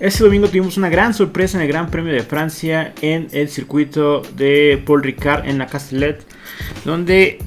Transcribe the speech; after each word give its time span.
Este 0.00 0.22
domingo 0.22 0.46
tuvimos 0.46 0.76
una 0.76 0.88
gran 0.88 1.12
sorpresa 1.12 1.58
en 1.58 1.62
el 1.62 1.68
Gran 1.68 1.90
Premio 1.90 2.12
de 2.12 2.22
Francia 2.22 2.92
en 3.02 3.26
el 3.32 3.48
circuito 3.48 4.22
de 4.36 4.80
Paul 4.86 5.02
Ricard 5.02 5.48
en 5.48 5.58
la 5.58 5.66
Castellet, 5.66 6.24
donde 6.84 7.38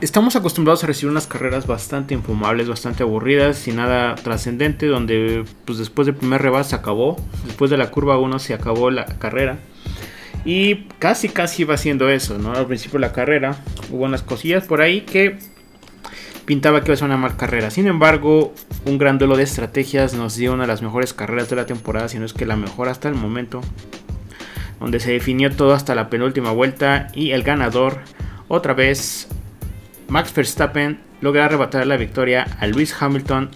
estamos 0.00 0.34
acostumbrados 0.34 0.82
a 0.82 0.88
recibir 0.88 1.12
unas 1.12 1.28
carreras 1.28 1.68
bastante 1.68 2.12
infumables, 2.12 2.68
bastante 2.68 3.04
aburridas, 3.04 3.58
sin 3.58 3.76
nada 3.76 4.16
trascendente, 4.16 4.86
donde 4.86 5.44
pues 5.64 5.78
después 5.78 6.06
del 6.06 6.16
primer 6.16 6.42
rebase 6.42 6.70
se 6.70 6.76
acabó, 6.76 7.24
después 7.44 7.70
de 7.70 7.76
la 7.76 7.88
curva 7.92 8.18
1 8.18 8.40
se 8.40 8.54
acabó 8.54 8.90
la 8.90 9.04
carrera. 9.04 9.58
Y 10.44 10.86
casi 10.98 11.28
casi 11.28 11.62
iba 11.62 11.74
haciendo 11.74 12.08
eso, 12.08 12.36
¿no? 12.36 12.52
Al 12.52 12.66
principio 12.66 12.98
de 12.98 13.06
la 13.06 13.12
carrera 13.12 13.58
hubo 13.92 14.06
unas 14.06 14.22
cosillas 14.22 14.64
por 14.64 14.80
ahí 14.80 15.02
que 15.02 15.38
pintaba 16.46 16.80
que 16.80 16.86
iba 16.86 16.94
a 16.94 16.96
ser 16.96 17.06
una 17.06 17.16
mal 17.16 17.36
carrera. 17.36 17.70
Sin 17.70 17.88
embargo, 17.88 18.54
un 18.86 18.98
gran 18.98 19.18
duelo 19.18 19.36
de 19.36 19.42
estrategias 19.42 20.14
nos 20.14 20.36
dio 20.36 20.54
una 20.54 20.62
de 20.62 20.68
las 20.68 20.80
mejores 20.80 21.12
carreras 21.12 21.50
de 21.50 21.56
la 21.56 21.66
temporada, 21.66 22.08
si 22.08 22.18
no 22.18 22.24
es 22.24 22.32
que 22.32 22.46
la 22.46 22.56
mejor 22.56 22.88
hasta 22.88 23.08
el 23.08 23.14
momento. 23.14 23.60
Donde 24.80 25.00
se 25.00 25.12
definió 25.12 25.50
todo 25.50 25.74
hasta 25.74 25.94
la 25.94 26.08
penúltima 26.08 26.52
vuelta 26.52 27.08
y 27.14 27.32
el 27.32 27.42
ganador, 27.42 27.98
otra 28.48 28.74
vez, 28.74 29.28
Max 30.08 30.32
Verstappen, 30.34 31.00
logra 31.20 31.46
arrebatar 31.46 31.86
la 31.86 31.96
victoria 31.96 32.46
a 32.60 32.66
Lewis 32.66 32.94
Hamilton 32.98 33.50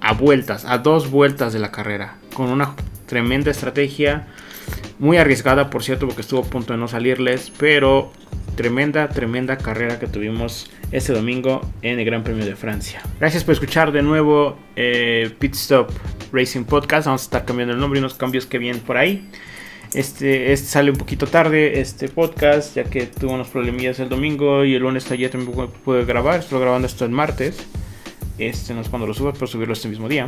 a 0.00 0.12
vueltas, 0.12 0.64
a 0.64 0.78
dos 0.78 1.10
vueltas 1.10 1.52
de 1.52 1.58
la 1.58 1.70
carrera, 1.70 2.16
con 2.34 2.50
una 2.50 2.74
tremenda 3.06 3.50
estrategia, 3.50 4.26
muy 4.98 5.16
arriesgada 5.16 5.70
por 5.70 5.82
cierto 5.82 6.06
porque 6.06 6.22
estuvo 6.22 6.40
a 6.40 6.44
punto 6.44 6.74
de 6.74 6.78
no 6.78 6.88
salirles, 6.88 7.50
pero 7.58 8.12
tremenda, 8.60 9.08
tremenda 9.08 9.56
carrera 9.56 9.98
que 9.98 10.06
tuvimos 10.06 10.70
este 10.92 11.14
domingo 11.14 11.62
en 11.80 11.98
el 11.98 12.04
Gran 12.04 12.22
Premio 12.22 12.44
de 12.44 12.54
Francia. 12.56 13.00
Gracias 13.18 13.42
por 13.42 13.54
escuchar 13.54 13.90
de 13.90 14.02
nuevo 14.02 14.58
eh, 14.76 15.30
Pit 15.38 15.54
Stop 15.54 15.90
Racing 16.30 16.64
Podcast. 16.64 17.06
Vamos 17.06 17.22
a 17.22 17.24
estar 17.24 17.46
cambiando 17.46 17.72
el 17.72 17.80
nombre 17.80 17.98
y 17.98 18.00
unos 18.00 18.12
cambios 18.12 18.44
que 18.44 18.58
vienen 18.58 18.82
por 18.82 18.98
ahí. 18.98 19.26
Este, 19.94 20.52
este, 20.52 20.68
sale 20.68 20.90
un 20.90 20.98
poquito 20.98 21.26
tarde 21.26 21.80
este 21.80 22.10
podcast, 22.10 22.76
ya 22.76 22.84
que 22.84 23.06
tuvo 23.06 23.32
unos 23.32 23.48
problemillas 23.48 23.98
el 23.98 24.10
domingo 24.10 24.62
y 24.62 24.74
el 24.74 24.82
lunes 24.82 25.10
ayer 25.10 25.30
también 25.30 25.68
pude 25.82 26.04
grabar. 26.04 26.40
Estoy 26.40 26.60
grabando 26.60 26.86
esto 26.86 27.06
el 27.06 27.12
martes. 27.12 27.66
Este 28.36 28.74
no 28.74 28.82
es 28.82 28.90
cuando 28.90 29.06
lo 29.06 29.14
subo, 29.14 29.32
pero 29.32 29.46
subirlo 29.46 29.72
este 29.72 29.88
mismo 29.88 30.06
día. 30.06 30.26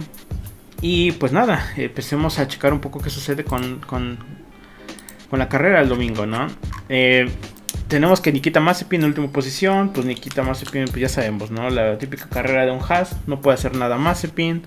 Y 0.81 1.13
pues 1.13 1.33
nada, 1.33 1.71
empecemos 1.77 2.39
a 2.39 2.49
checar 2.49 2.73
un 2.73 2.81
poco 2.81 2.99
qué 2.99 3.11
sucede 3.11 3.45
con, 3.45 3.81
con, 3.81 4.17
con 5.29 5.39
la 5.39 5.51
carrera 5.51 5.81
del 5.81 5.91
domingo, 5.91 6.25
¿no? 6.25 6.47
Eh, 6.89 7.29
tenemos 7.93 8.23
que 8.23 8.33
Nikita 8.33 8.59
Mazepin 8.59 9.03
en 9.03 9.09
última 9.09 9.29
posición. 9.29 9.91
Pues 9.93 10.07
Nikita 10.07 10.43
Mazepin, 10.43 10.87
pues 10.87 10.97
ya 10.97 11.11
sabemos, 11.11 11.51
¿no? 11.51 11.69
La 11.69 11.99
típica 11.99 12.27
carrera 12.27 12.65
de 12.65 12.71
un 12.71 12.81
Haas. 12.81 13.15
No 13.27 13.43
puede 13.43 13.57
hacer 13.57 13.77
nada 13.77 13.99
Mazepin. 13.99 14.63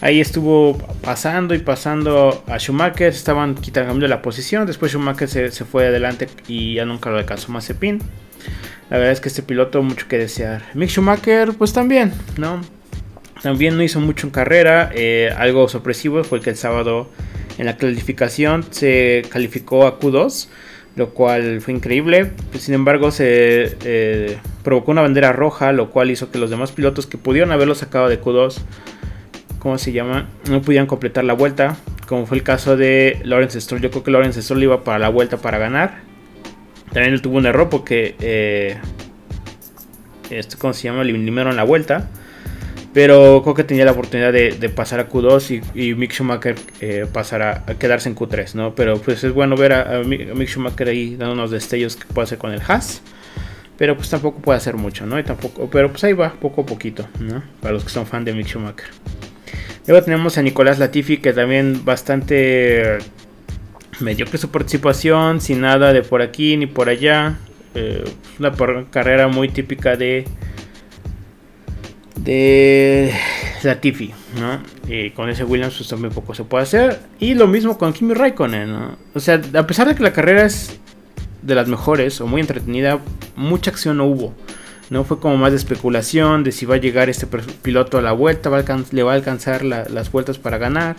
Ahí 0.00 0.20
estuvo 0.20 0.78
pasando 1.02 1.56
y 1.56 1.58
pasando 1.58 2.44
a 2.46 2.58
Schumacher. 2.60 3.08
Estaban 3.08 3.56
quitando 3.56 4.06
la 4.06 4.22
posición. 4.22 4.68
Después 4.68 4.92
Schumacher 4.92 5.28
se, 5.28 5.50
fue 5.64 5.88
adelante 5.88 6.28
y 6.46 6.74
ya 6.74 6.84
nunca 6.84 7.10
lo 7.10 7.18
alcanzó 7.18 7.50
Mazepin. 7.50 7.98
La 8.88 8.98
verdad 8.98 9.14
es 9.14 9.20
que 9.20 9.30
este 9.30 9.42
piloto 9.42 9.82
mucho 9.82 10.06
que 10.06 10.18
desear. 10.18 10.62
Mick 10.74 10.90
Schumacher, 10.90 11.54
pues 11.54 11.72
también, 11.72 12.12
¿no? 12.36 12.60
También 13.42 13.76
no 13.76 13.82
hizo 13.82 13.98
mucho 13.98 14.28
en 14.28 14.30
carrera. 14.30 14.92
Eh, 14.94 15.34
algo 15.36 15.68
sorpresivo 15.68 16.22
fue 16.22 16.40
que 16.40 16.50
el 16.50 16.56
sábado 16.56 17.10
en 17.58 17.66
la 17.66 17.76
clasificación 17.76 18.64
se 18.70 19.24
calificó 19.28 19.88
a 19.88 19.98
Q2 19.98 20.46
lo 20.96 21.10
cual 21.10 21.60
fue 21.60 21.74
increíble. 21.74 22.32
Sin 22.58 22.74
embargo, 22.74 23.10
se 23.10 23.76
eh, 23.84 24.38
provocó 24.62 24.90
una 24.90 25.02
bandera 25.02 25.32
roja, 25.32 25.72
lo 25.72 25.90
cual 25.90 26.10
hizo 26.10 26.30
que 26.30 26.38
los 26.38 26.50
demás 26.50 26.72
pilotos 26.72 27.06
que 27.06 27.18
pudieron 27.18 27.52
haberlo 27.52 27.74
sacado 27.74 28.08
de 28.08 28.20
Q2, 28.20 28.58
¿cómo 29.58 29.78
se 29.78 29.92
llama? 29.92 30.28
No 30.48 30.62
pudieran 30.62 30.86
completar 30.86 31.24
la 31.24 31.34
vuelta, 31.34 31.76
como 32.06 32.26
fue 32.26 32.36
el 32.36 32.42
caso 32.42 32.76
de 32.76 33.20
Lawrence 33.24 33.60
Stroll. 33.60 33.80
Yo 33.80 33.90
creo 33.90 34.02
que 34.02 34.10
Lawrence 34.10 34.42
Stroll 34.42 34.62
iba 34.62 34.84
para 34.84 34.98
la 34.98 35.08
vuelta 35.08 35.36
para 35.36 35.58
ganar. 35.58 36.00
También 36.92 37.14
él 37.14 37.22
tuvo 37.22 37.38
un 37.38 37.46
error 37.46 37.68
porque, 37.68 38.16
eh, 38.20 38.76
esto, 40.30 40.56
¿cómo 40.58 40.72
se 40.72 40.84
llama? 40.84 41.04
Le 41.04 41.12
eliminaron 41.12 41.56
la 41.56 41.64
vuelta. 41.64 42.10
Pero 42.92 43.42
creo 43.42 43.54
que 43.54 43.62
tenía 43.62 43.84
la 43.84 43.92
oportunidad 43.92 44.32
de, 44.32 44.68
pasar 44.68 44.98
a 44.98 45.08
Q2 45.08 45.62
y, 45.74 45.94
Mick 45.94 46.12
Schumacher 46.12 46.56
eh, 46.80 47.06
a, 47.14 47.74
quedarse 47.78 48.08
en 48.08 48.16
Q3, 48.16 48.54
¿no? 48.54 48.74
Pero 48.74 48.98
pues 49.00 49.22
es 49.22 49.32
bueno 49.32 49.56
ver 49.56 49.72
a, 49.72 50.02
Mick 50.02 50.48
Schumacher 50.48 50.88
ahí 50.88 51.14
dando 51.16 51.34
unos 51.34 51.50
destellos 51.52 51.94
que 51.96 52.06
puede 52.12 52.24
hacer 52.24 52.38
con 52.38 52.52
el 52.52 52.60
Haas. 52.66 53.02
Pero 53.78 53.96
pues 53.96 54.10
tampoco 54.10 54.40
puede 54.40 54.58
hacer 54.58 54.74
mucho, 54.74 55.06
¿no? 55.06 55.18
Y 55.18 55.22
tampoco, 55.22 55.70
pero 55.70 55.90
pues 55.90 56.02
ahí 56.04 56.12
va, 56.12 56.32
poco 56.32 56.62
a 56.62 56.66
poquito, 56.66 57.08
¿no? 57.20 57.42
Para 57.60 57.72
los 57.72 57.84
que 57.84 57.90
son 57.90 58.06
fan 58.06 58.24
de 58.24 58.34
Mick 58.34 58.48
Schumacher. 58.48 58.88
Luego 59.86 60.04
tenemos 60.04 60.36
a 60.36 60.42
Nicolás 60.42 60.78
Latifi, 60.78 61.18
que 61.18 61.32
también 61.32 61.84
bastante 61.84 62.98
mediocre 64.00 64.38
su 64.38 64.50
participación, 64.50 65.40
sin 65.40 65.60
nada 65.60 65.92
de 65.92 66.02
por 66.02 66.22
aquí 66.22 66.56
ni 66.56 66.66
por 66.66 66.88
allá. 66.88 67.38
Eh, 67.74 68.04
una 68.38 68.52
carrera 68.90 69.28
muy 69.28 69.48
típica 69.48 69.96
de 69.96 70.24
de 72.24 73.12
Latifi, 73.62 74.12
¿no? 74.38 74.60
Y 74.88 75.10
con 75.10 75.28
ese 75.28 75.44
Williams 75.44 75.76
pues 75.76 75.88
también 75.88 76.12
poco 76.12 76.34
se 76.34 76.44
puede 76.44 76.64
hacer. 76.64 77.00
Y 77.18 77.34
lo 77.34 77.46
mismo 77.46 77.78
con 77.78 77.92
Kimi 77.92 78.14
Raikkonen, 78.14 78.70
¿no? 78.70 78.96
O 79.14 79.20
sea, 79.20 79.40
a 79.54 79.66
pesar 79.66 79.88
de 79.88 79.94
que 79.94 80.02
la 80.02 80.12
carrera 80.12 80.44
es 80.44 80.78
de 81.42 81.54
las 81.54 81.68
mejores 81.68 82.20
o 82.20 82.26
muy 82.26 82.40
entretenida, 82.40 82.98
mucha 83.36 83.70
acción 83.70 83.96
no 83.96 84.06
hubo. 84.06 84.34
¿no? 84.90 85.04
Fue 85.04 85.20
como 85.20 85.36
más 85.36 85.52
de 85.52 85.56
especulación 85.56 86.42
de 86.42 86.52
si 86.52 86.66
va 86.66 86.74
a 86.74 86.78
llegar 86.78 87.08
este 87.08 87.26
piloto 87.62 87.98
a 87.98 88.02
la 88.02 88.12
vuelta, 88.12 88.50
le 88.90 89.02
va 89.02 89.12
a 89.12 89.14
alcanzar 89.14 89.64
las 89.64 90.10
vueltas 90.10 90.38
para 90.38 90.58
ganar 90.58 90.96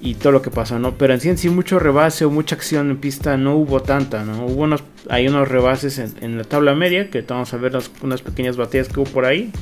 y 0.00 0.14
todo 0.16 0.32
lo 0.32 0.42
que 0.42 0.50
pasó, 0.50 0.78
¿no? 0.78 0.96
Pero 0.98 1.14
en 1.14 1.20
sí 1.20 1.28
en 1.28 1.38
sí 1.38 1.48
mucho 1.48 1.78
rebase 1.78 2.24
o 2.24 2.30
mucha 2.30 2.56
acción 2.56 2.90
en 2.90 2.96
pista 2.98 3.36
no 3.36 3.56
hubo 3.56 3.80
tanta, 3.80 4.24
¿no? 4.24 4.46
Hubo 4.46 4.64
unos, 4.64 4.82
hay 5.08 5.28
unos 5.28 5.48
rebases 5.48 5.98
en, 5.98 6.38
la 6.38 6.44
tabla 6.44 6.74
media 6.74 7.10
que 7.10 7.22
vamos 7.22 7.54
a 7.54 7.56
ver 7.56 7.78
unas 8.02 8.22
pequeñas 8.22 8.56
batallas 8.56 8.88
que 8.88 9.00
hubo 9.00 9.10
por 9.10 9.24
ahí. 9.24 9.52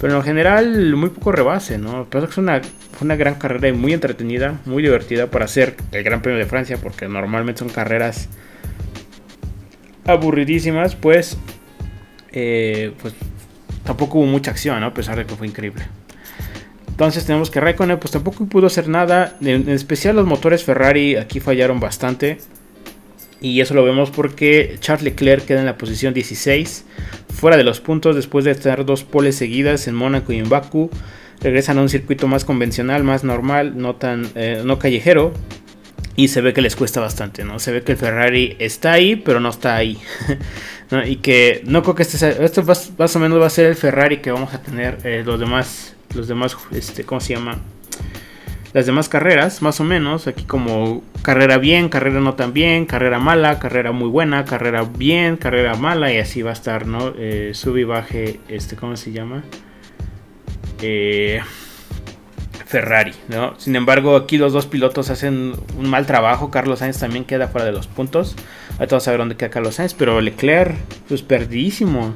Pero 0.00 0.16
en 0.16 0.22
general, 0.22 0.96
muy 0.96 1.10
poco 1.10 1.32
rebase, 1.32 1.78
¿no? 1.78 2.06
Pero 2.10 2.26
es 2.26 2.36
una, 2.36 2.60
fue 2.62 3.04
una 3.04 3.16
gran 3.16 3.36
carrera 3.36 3.68
y 3.68 3.72
muy 3.72 3.92
entretenida, 3.92 4.60
muy 4.64 4.82
divertida 4.82 5.28
para 5.28 5.44
hacer 5.44 5.76
el 5.92 6.02
Gran 6.02 6.22
Premio 6.22 6.38
de 6.38 6.46
Francia, 6.46 6.78
porque 6.82 7.08
normalmente 7.08 7.60
son 7.60 7.68
carreras 7.68 8.28
aburridísimas, 10.04 10.96
pues, 10.96 11.36
eh, 12.32 12.92
pues 13.00 13.14
tampoco 13.84 14.18
hubo 14.18 14.26
mucha 14.26 14.50
acción, 14.50 14.80
¿no? 14.80 14.86
A 14.86 14.94
pesar 14.94 15.16
de 15.16 15.26
que 15.26 15.34
fue 15.36 15.46
increíble. 15.46 15.84
Entonces 16.88 17.24
tenemos 17.24 17.50
que 17.50 17.58
Raikkonen 17.58 17.98
pues 17.98 18.12
tampoco 18.12 18.46
pudo 18.46 18.66
hacer 18.66 18.88
nada. 18.88 19.36
En, 19.40 19.68
especial 19.70 20.14
los 20.14 20.26
motores 20.26 20.62
Ferrari 20.62 21.16
aquí 21.16 21.40
fallaron 21.40 21.80
bastante. 21.80 22.38
Y 23.42 23.60
eso 23.60 23.74
lo 23.74 23.84
vemos 23.84 24.12
porque 24.12 24.76
Charles 24.78 25.02
Leclerc 25.02 25.44
queda 25.44 25.60
en 25.60 25.66
la 25.66 25.76
posición 25.76 26.14
16, 26.14 26.86
fuera 27.28 27.56
de 27.56 27.64
los 27.64 27.80
puntos 27.80 28.14
después 28.14 28.44
de 28.44 28.52
estar 28.52 28.86
dos 28.86 29.02
poles 29.02 29.34
seguidas 29.34 29.88
en 29.88 29.96
Mónaco 29.96 30.32
y 30.32 30.38
en 30.38 30.48
Baku. 30.48 30.90
Regresan 31.40 31.76
a 31.78 31.82
un 31.82 31.88
circuito 31.88 32.28
más 32.28 32.44
convencional, 32.44 33.02
más 33.02 33.24
normal, 33.24 33.76
no 33.76 33.96
tan 33.96 34.30
eh, 34.36 34.62
no 34.64 34.78
callejero. 34.78 35.32
Y 36.14 36.28
se 36.28 36.40
ve 36.40 36.52
que 36.52 36.60
les 36.60 36.76
cuesta 36.76 37.00
bastante, 37.00 37.42
¿no? 37.42 37.58
Se 37.58 37.72
ve 37.72 37.82
que 37.82 37.92
el 37.92 37.98
Ferrari 37.98 38.54
está 38.60 38.92
ahí, 38.92 39.16
pero 39.16 39.40
no 39.40 39.50
está 39.50 39.76
ahí. 39.76 39.98
Y 41.06 41.16
que 41.16 41.62
no 41.64 41.82
creo 41.82 41.94
que 41.94 42.02
este 42.02 42.44
esto 42.44 42.62
más, 42.64 43.16
o 43.16 43.18
menos 43.18 43.40
va 43.40 43.46
a 43.46 43.50
ser 43.50 43.64
el 43.64 43.76
Ferrari 43.76 44.18
que 44.18 44.30
vamos 44.30 44.52
a 44.52 44.60
tener 44.60 44.98
eh, 45.04 45.22
los 45.24 45.40
demás, 45.40 45.96
los 46.14 46.28
demás, 46.28 46.54
este, 46.70 47.04
¿cómo 47.04 47.18
se 47.18 47.34
llama? 47.34 47.58
Las 48.72 48.86
demás 48.86 49.08
carreras, 49.08 49.62
más 49.62 49.80
o 49.80 49.84
menos. 49.84 50.26
Aquí 50.26 50.44
como 50.44 51.02
carrera 51.22 51.58
bien, 51.58 51.88
carrera 51.88 52.20
no 52.20 52.34
tan 52.34 52.52
bien, 52.52 52.86
carrera 52.86 53.18
mala, 53.18 53.58
carrera 53.58 53.92
muy 53.92 54.08
buena, 54.08 54.44
carrera 54.44 54.82
bien, 54.82 55.36
carrera 55.36 55.74
mala 55.74 56.12
y 56.12 56.18
así 56.18 56.42
va 56.42 56.50
a 56.50 56.54
estar, 56.54 56.86
¿no? 56.86 57.12
Eh, 57.16 57.52
sube 57.54 57.82
y 57.82 57.84
baje, 57.84 58.40
este, 58.48 58.76
¿cómo 58.76 58.96
se 58.96 59.12
llama? 59.12 59.44
Eh, 60.80 61.40
Ferrari, 62.66 63.12
¿no? 63.28 63.54
Sin 63.58 63.76
embargo, 63.76 64.16
aquí 64.16 64.38
los 64.38 64.54
dos 64.54 64.64
pilotos 64.66 65.10
hacen 65.10 65.52
un 65.78 65.90
mal 65.90 66.06
trabajo. 66.06 66.50
Carlos 66.50 66.78
Sainz 66.78 66.98
también 66.98 67.26
queda 67.26 67.48
fuera 67.48 67.66
de 67.66 67.72
los 67.72 67.86
puntos. 67.86 68.34
Ahorita 68.78 68.96
vamos 68.96 69.08
a 69.08 69.10
ver 69.10 69.20
dónde 69.20 69.36
queda 69.36 69.50
Carlos 69.50 69.74
Sainz, 69.74 69.92
pero 69.92 70.20
Leclerc, 70.22 70.74
pues 71.06 71.20
perdidísimo. 71.20 72.14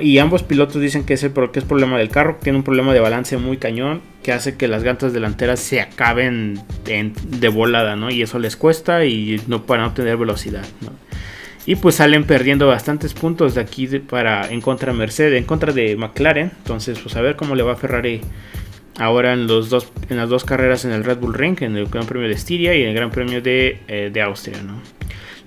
Y 0.00 0.18
ambos 0.18 0.44
pilotos 0.44 0.80
dicen 0.80 1.04
que 1.04 1.14
es, 1.14 1.24
el, 1.24 1.32
es 1.54 1.64
problema 1.64 1.98
del 1.98 2.08
carro, 2.08 2.38
tiene 2.40 2.58
un 2.58 2.64
problema 2.64 2.94
de 2.94 3.00
balance 3.00 3.36
muy 3.36 3.56
cañón, 3.56 4.00
que 4.22 4.32
hace 4.32 4.56
que 4.56 4.68
las 4.68 4.84
llantas 4.84 5.12
delanteras 5.12 5.58
se 5.58 5.80
acaben 5.80 6.60
de, 6.84 7.48
volada, 7.48 7.96
¿no? 7.96 8.10
Y 8.10 8.22
eso 8.22 8.38
les 8.38 8.56
cuesta 8.56 9.04
y 9.04 9.40
no 9.48 9.66
para 9.66 9.82
no 9.82 9.92
tener 9.92 10.16
velocidad, 10.16 10.64
Y 11.66 11.74
pues 11.76 11.96
salen 11.96 12.24
perdiendo 12.24 12.68
bastantes 12.68 13.12
puntos 13.12 13.56
de 13.56 13.60
aquí 13.60 13.88
para 13.98 14.48
en 14.50 14.60
contra 14.60 14.92
de 14.92 14.98
Mercedes, 14.98 15.38
en 15.38 15.44
contra 15.44 15.72
de 15.72 15.96
McLaren. 15.96 16.52
Entonces, 16.58 17.00
pues 17.00 17.16
a 17.16 17.20
ver 17.20 17.34
cómo 17.34 17.56
le 17.56 17.64
va 17.64 17.72
a 17.72 17.76
Ferrari 17.76 18.20
ahora 18.98 19.32
en, 19.32 19.48
los 19.48 19.68
dos, 19.68 19.92
en 20.08 20.16
las 20.16 20.28
dos 20.28 20.44
carreras 20.44 20.84
en 20.84 20.92
el 20.92 21.02
Red 21.02 21.18
Bull 21.18 21.34
Ring, 21.34 21.60
en 21.60 21.76
el 21.76 21.86
Gran 21.86 22.06
Premio 22.06 22.28
de 22.28 22.34
Estiria 22.34 22.74
y 22.76 22.82
en 22.82 22.90
el 22.90 22.94
Gran 22.94 23.10
Premio 23.10 23.42
de, 23.42 23.80
eh, 23.88 24.20
Austria, 24.22 24.62
¿no? 24.62 24.80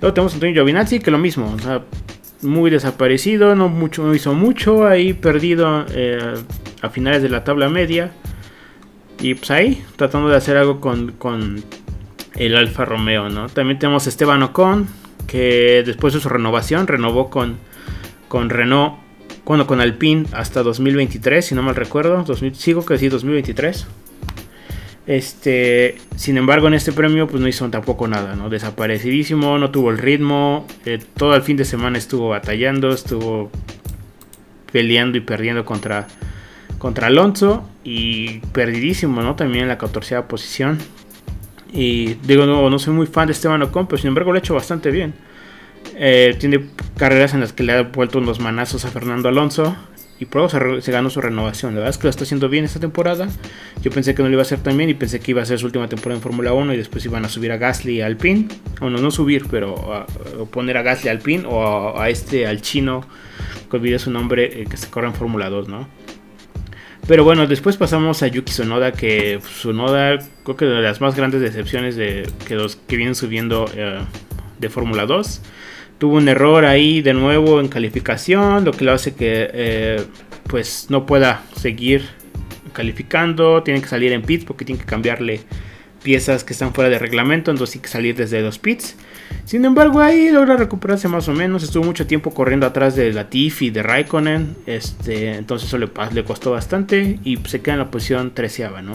Luego 0.01 0.13
tenemos 0.13 0.33
a 0.33 0.35
Antonio 0.35 0.55
Giovinazzi, 0.55 0.99
que 0.99 1.09
lo 1.09 1.17
mismo, 1.17 1.53
o 1.55 1.59
sea, 1.59 1.81
muy 2.45 2.69
desaparecido, 2.69 3.55
no, 3.55 3.69
mucho, 3.69 4.13
hizo 4.13 4.33
mucho, 4.33 4.87
ahí 4.87 5.13
perdido 5.13 5.85
eh, 5.89 6.35
a 6.81 6.89
finales 6.89 7.21
de 7.21 7.29
la 7.29 7.43
tabla 7.43 7.69
media. 7.69 8.11
Y 9.19 9.33
pues 9.35 9.51
ahí, 9.51 9.83
tratando 9.95 10.29
de 10.29 10.37
hacer 10.37 10.57
algo 10.57 10.79
con, 10.79 11.13
con 11.13 11.63
el 12.35 12.55
Alfa 12.55 12.85
Romeo, 12.85 13.29
¿no? 13.29 13.47
También 13.47 13.79
tenemos 13.79 14.05
a 14.05 14.09
Esteban 14.09 14.43
Ocon, 14.43 14.87
que 15.27 15.83
después 15.85 16.13
de 16.13 16.19
su 16.19 16.29
renovación, 16.29 16.87
renovó 16.87 17.29
con, 17.29 17.57
con 18.27 18.49
Renault, 18.49 18.95
cuando 19.43 19.67
con 19.67 19.79
Alpine 19.79 20.25
hasta 20.33 20.63
2023, 20.63 21.45
si 21.45 21.55
no 21.55 21.61
mal 21.61 21.75
recuerdo. 21.75 22.23
2000, 22.23 22.55
sigo 22.55 22.85
que 22.85 22.97
sí, 22.97 23.09
2023. 23.09 23.87
Este, 25.07 25.97
sin 26.15 26.37
embargo, 26.37 26.67
en 26.67 26.73
este 26.73 26.91
premio 26.91 27.27
pues 27.27 27.39
no 27.41 27.47
hizo 27.47 27.69
tampoco 27.69 28.07
nada, 28.07 28.35
¿no? 28.35 28.49
Desaparecidísimo, 28.49 29.59
no 29.59 29.69
tuvo 29.69 29.91
el 29.91 29.99
ritmo, 29.99 30.65
eh, 30.85 30.99
todo 31.15 31.35
el 31.35 31.43
fin 31.43 31.57
de 31.57 31.65
semana 31.65 31.97
estuvo 31.97 32.29
batallando, 32.29 32.89
estuvo 32.89 33.51
peleando 34.71 35.17
y 35.17 35.21
perdiendo 35.21 35.63
contra, 35.63 36.07
contra 36.79 37.07
Alonso 37.07 37.69
y 37.83 38.39
perdidísimo, 38.51 39.21
¿no? 39.21 39.35
También 39.35 39.63
en 39.63 39.67
la 39.69 39.77
14 39.77 40.23
posición. 40.23 40.79
Y 41.71 42.15
digo, 42.25 42.45
no, 42.45 42.69
no 42.69 42.79
soy 42.79 42.93
muy 42.93 43.05
fan 43.05 43.27
de 43.27 43.33
Esteban 43.33 43.61
Ocon, 43.61 43.85
pero 43.85 43.99
sin 43.99 44.07
embargo 44.07 44.31
lo 44.31 44.37
ha 44.37 44.39
hecho 44.39 44.55
bastante 44.55 44.89
bien. 44.89 45.13
Eh, 45.97 46.35
tiene 46.39 46.65
carreras 46.97 47.33
en 47.35 47.41
las 47.41 47.53
que 47.53 47.63
le 47.63 47.73
ha 47.73 47.83
vuelto 47.83 48.17
unos 48.17 48.39
manazos 48.39 48.85
a 48.85 48.89
Fernando 48.89 49.29
Alonso 49.29 49.75
y 50.17 50.25
por 50.25 50.49
se, 50.49 50.91
ganó 50.91 51.09
su 51.09 51.19
renovación. 51.19 51.73
La 51.73 51.79
verdad 51.79 51.89
es 51.89 51.97
que 51.97 52.03
lo 52.03 52.09
está 52.09 52.23
haciendo 52.23 52.47
bien 52.47 52.63
esta 52.63 52.79
temporada. 52.79 53.27
Yo 53.81 53.91
pensé 53.91 54.15
que 54.15 54.23
no 54.23 54.29
lo 54.29 54.33
iba 54.33 54.41
a 54.41 54.45
hacer 54.45 54.59
tan 54.59 54.77
bien 54.77 54.89
y 54.89 54.93
pensé 54.93 55.19
que 55.19 55.31
iba 55.31 55.41
a 55.41 55.45
ser 55.45 55.59
su 55.59 55.65
última 55.65 55.87
temporada 55.89 56.17
en 56.17 56.21
Fórmula 56.21 56.53
1 56.53 56.73
y 56.73 56.77
después 56.77 57.03
iban 57.05 57.25
a 57.25 57.29
subir 57.29 57.51
a 57.51 57.57
Gasly 57.57 57.95
y 57.95 58.01
al 58.01 58.13
Alpine. 58.13 58.47
Bueno, 58.79 58.97
no 58.99 59.11
subir, 59.11 59.45
pero 59.51 60.05
poner 60.51 60.77
a 60.77 60.83
Gasly 60.83 61.09
al 61.09 61.17
Alpine 61.17 61.43
o 61.47 61.99
a, 61.99 62.09
este, 62.09 62.47
al 62.47 62.61
chino, 62.61 63.05
que 63.69 63.75
olvidé 63.75 63.99
su 63.99 64.09
nombre, 64.09 64.61
eh, 64.61 64.65
que 64.69 64.77
se 64.77 64.89
corre 64.89 65.07
en 65.07 65.13
Fórmula 65.13 65.49
2, 65.49 65.67
¿no? 65.67 65.87
Pero 67.07 67.23
bueno, 67.23 67.45
después 67.45 67.77
pasamos 67.77 68.23
a 68.23 68.27
Yuki 68.27 68.51
Tsunoda, 68.51 68.93
que 68.93 69.39
Tsunoda 69.39 70.17
creo 70.43 70.55
que 70.55 70.65
de 70.65 70.81
las 70.81 71.01
más 71.01 71.15
grandes 71.15 71.41
decepciones 71.41 71.95
de 71.95 72.27
que 72.47 72.55
los 72.55 72.77
que 72.77 72.95
vienen 72.95 73.15
subiendo 73.15 73.69
eh, 73.75 73.99
de 74.59 74.69
Fórmula 74.69 75.05
2 75.05 75.41
tuvo 75.97 76.17
un 76.17 76.27
error 76.27 76.65
ahí 76.65 77.01
de 77.01 77.13
nuevo 77.13 77.59
en 77.59 77.67
calificación, 77.67 78.65
lo 78.65 78.71
que 78.71 78.85
lo 78.85 78.93
hace 78.93 79.15
que 79.15 79.49
eh, 79.53 80.03
pues 80.47 80.87
no 80.89 81.05
pueda 81.05 81.43
seguir 81.55 82.03
calificando, 82.73 83.63
tiene 83.63 83.81
que 83.81 83.87
salir 83.87 84.11
en 84.11 84.21
pits 84.21 84.45
porque 84.45 84.65
tiene 84.65 84.79
que 84.79 84.87
cambiarle 84.87 85.41
piezas 86.03 86.43
que 86.43 86.53
están 86.53 86.73
fuera 86.73 86.89
de 86.89 86.99
reglamento, 86.99 87.49
entonces 87.49 87.73
tiene 87.73 87.83
que 87.83 87.89
salir 87.89 88.15
desde 88.15 88.41
los 88.41 88.59
pits. 88.59 88.95
Sin 89.45 89.65
embargo, 89.65 90.01
ahí 90.01 90.29
logra 90.29 90.55
recuperarse 90.55 91.07
más 91.07 91.27
o 91.27 91.33
menos. 91.33 91.63
Estuvo 91.63 91.83
mucho 91.83 92.05
tiempo 92.05 92.31
corriendo 92.31 92.67
atrás 92.67 92.95
de 92.95 93.11
Latifi 93.11 93.67
y 93.67 93.69
de 93.71 93.81
Raikkonen. 93.81 94.55
Este, 94.67 95.33
entonces 95.35 95.67
eso 95.67 95.79
le, 95.79 95.89
le, 96.13 96.23
costó 96.23 96.51
bastante 96.51 97.19
y 97.23 97.37
se 97.45 97.61
queda 97.61 97.73
en 97.73 97.79
la 97.79 97.91
posición 97.91 98.35
treceava, 98.35 98.83
¿no? 98.83 98.93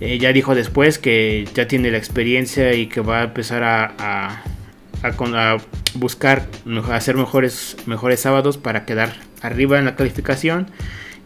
Eh, 0.00 0.18
ya 0.18 0.32
dijo 0.32 0.54
después 0.54 0.98
que 0.98 1.46
ya 1.54 1.68
tiene 1.68 1.90
la 1.90 1.98
experiencia 1.98 2.74
y 2.74 2.86
que 2.86 3.00
va 3.00 3.20
a 3.20 3.24
empezar 3.24 3.62
a 3.62 3.94
a, 3.98 4.42
buscar 5.94 6.48
hacer 6.92 7.16
mejores, 7.16 7.76
mejores 7.86 8.20
sábados 8.20 8.58
para 8.58 8.84
quedar 8.84 9.14
arriba 9.42 9.78
en 9.78 9.84
la 9.84 9.96
calificación 9.96 10.68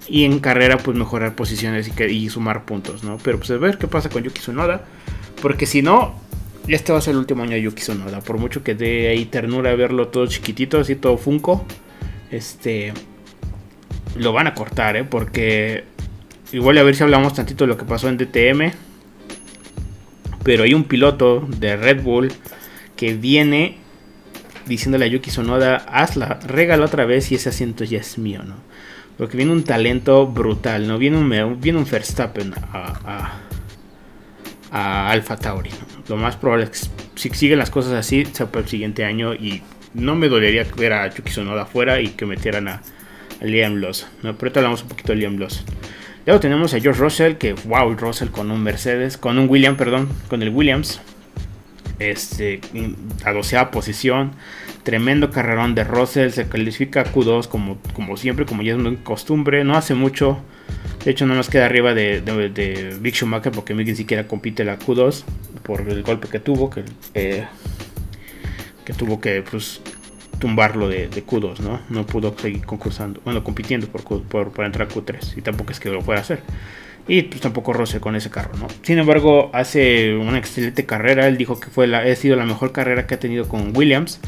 y 0.09 0.25
en 0.25 0.41
carrera 0.41 0.79
pues 0.79 0.97
mejorar 0.97 1.35
posiciones 1.35 1.89
y, 1.89 2.03
y 2.05 2.29
sumar 2.31 2.65
puntos, 2.65 3.05
¿no? 3.05 3.19
Pero 3.19 3.39
pues 3.39 3.51
a 3.51 3.57
ver 3.57 3.79
qué 3.79 3.87
pasa 3.87 4.09
con 4.09 4.23
Yuki 4.23 4.41
Tsunoda, 4.41 4.85
porque 5.43 5.67
si 5.67 5.83
no, 5.83 6.15
este 6.67 6.93
va 6.93 6.99
a 6.99 7.03
ser 7.03 7.13
el 7.13 7.19
último 7.19 7.43
año 7.43 7.53
de 7.53 7.63
Yuki 7.63 7.83
Tsunoda, 7.83 8.21
por 8.21 8.39
mucho 8.39 8.63
que 8.63 8.75
dé 8.75 9.09
ahí 9.09 9.27
ternura 9.27 9.75
verlo 9.75 10.09
todo 10.09 10.27
chiquitito, 10.27 10.81
así 10.81 10.97
todo 10.97 11.19
funko, 11.19 11.65
este, 12.31 12.93
lo 14.17 14.33
van 14.33 14.47
a 14.47 14.55
cortar, 14.55 14.97
¿eh? 14.97 15.05
Porque 15.05 15.85
igual 16.53 16.79
a 16.79 16.83
ver 16.83 16.97
si 16.97 17.03
hablamos 17.03 17.35
tantito 17.35 17.65
de 17.65 17.69
lo 17.69 17.77
que 17.77 17.85
pasó 17.85 18.09
en 18.09 18.17
DTM, 18.17 18.73
pero 20.43 20.65
hay 20.65 20.75
un 20.75 20.85
piloto 20.85 21.47
de 21.59 21.77
Red 21.77 22.03
Bull 22.03 22.33
que 22.99 23.15
viene 23.15 23.77
diciéndole 24.67 25.07
a 25.07 25.09
Yuki 25.09 25.31
Sonoda, 25.31 25.77
hazla, 25.77 26.41
regala 26.47 26.85
otra 26.85 27.07
vez 27.07 27.33
y 27.33 27.37
ese 27.37 27.49
asiento 27.49 27.85
ya 27.85 27.99
es 27.99 28.19
mío, 28.19 28.43
¿no? 28.43 28.57
Porque 29.17 29.39
viene 29.39 29.53
un 29.53 29.65
talento 29.65 30.27
brutal, 30.27 30.87
¿no? 30.87 30.99
Viene 30.99 31.17
un, 31.17 31.61
viene 31.61 31.79
un 31.79 31.87
Verstappen 31.91 32.53
a, 32.73 33.39
a, 34.71 35.11
Alpha 35.11 35.37
Tauri, 35.37 35.71
Lo 36.09 36.17
más 36.17 36.37
probable 36.37 36.65
es 36.65 36.71
que 36.71 36.79
si 37.15 37.31
siguen 37.31 37.59
las 37.59 37.71
cosas 37.71 37.95
así, 37.95 38.27
sea 38.27 38.53
para 38.53 38.65
el 38.65 38.69
siguiente 38.69 39.05
año 39.05 39.33
y 39.33 39.63
no 39.95 40.15
me 40.15 40.29
dolería 40.29 40.67
ver 40.77 40.93
a 40.93 41.09
Yuki 41.09 41.31
Sonoda 41.31 41.63
afuera 41.63 42.01
y 42.03 42.09
que 42.09 42.27
metieran 42.27 42.69
a, 42.69 42.83
Liam 43.41 43.77
Lawson, 43.77 44.09
¿no? 44.23 44.35
Pero 44.35 44.49
ahorita 44.49 44.61
hablamos 44.61 44.83
un 44.83 44.89
poquito 44.89 45.13
de 45.13 45.21
Liam 45.21 45.39
Lawson. 45.39 45.65
Luego 46.27 46.41
tenemos 46.41 46.75
a 46.75 46.81
George 46.81 47.01
Russell, 47.01 47.35
que 47.35 47.53
wow, 47.53 47.95
Russell 47.95 48.29
con 48.29 48.51
un 48.51 48.63
Mercedes, 48.63 49.17
con 49.17 49.39
un 49.39 49.49
William, 49.49 49.77
perdón, 49.77 50.09
con 50.29 50.43
el 50.43 50.51
Williams, 50.51 51.01
este, 51.99 52.61
a 53.25 53.33
doceava 53.33 53.71
posición. 53.71 54.33
Tremendo 54.83 55.31
carrerón 55.31 55.75
de 55.75 55.85
Russell. 55.85 56.31
Se 56.31 56.49
califica 56.49 57.05
Q2 57.05 57.49
como, 57.49 57.79
como 57.93 58.17
siempre, 58.17 58.47
como 58.47 58.63
ya 58.63 58.73
es 58.73 58.79
una 58.79 58.95
costumbre. 59.03 59.65
No 59.65 59.77
hace 59.77 59.95
mucho. 59.95 60.39
De 61.05 61.11
hecho, 61.11 61.27
no 61.27 61.35
nos 61.35 61.49
queda 61.49 61.67
arriba 61.67 61.95
de, 61.95 62.21
de, 62.21 62.97
Big 63.01 63.15
Schumacher 63.15 63.53
porque 63.53 63.75
ni 63.75 63.95
siquiera 63.95 64.27
compite 64.27 64.65
la 64.65 64.79
Q2 64.79 65.25
por 65.63 65.81
el 65.81 66.03
golpe 66.03 66.29
que 66.29 66.41
tuvo. 66.41 66.71
Que, 66.71 66.85
eh, 67.15 67.47
que 68.85 68.93
tuvo 68.95 69.21
que 69.21 69.43
pues, 69.43 69.81
tumbarlo 70.39 70.89
de, 70.89 71.11
Q2, 71.11 71.61
¿no? 71.61 71.81
No 71.91 72.07
pudo 72.07 72.35
seguir 72.39 72.65
concursando, 72.65 73.21
bueno, 73.25 73.45
compitiendo 73.45 73.87
por, 73.89 74.03
por, 74.23 74.51
por 74.51 74.65
entrar 74.65 74.89
a 74.89 74.91
Q3. 74.91 75.37
Y 75.37 75.43
tampoco 75.43 75.73
es 75.73 75.81
que 75.81 75.91
lo 75.91 76.01
fuera 76.01 76.21
a 76.21 76.23
hacer. 76.23 76.43
Y 77.09 77.23
pues 77.23 77.41
tampoco 77.41 77.73
roce 77.73 78.01
con 78.01 78.15
ese 78.17 78.29
carro, 78.29 78.53
¿no? 78.59 78.69
Sin 78.83 78.99
embargo, 78.99 79.51
hace 79.55 80.15
una 80.15 80.37
excelente 80.37 80.85
carrera. 80.85 81.27
Él 81.27 81.39
dijo 81.39 81.59
que 81.59 81.69
fue 81.71 81.87
la, 81.87 82.01
ha 82.01 82.15
sido 82.15 82.37
la 82.37 82.45
mejor 82.45 82.71
carrera 82.71 83.07
que 83.07 83.15
ha 83.15 83.19
tenido 83.19 83.49
con 83.49 83.75
Williams. 83.75 84.21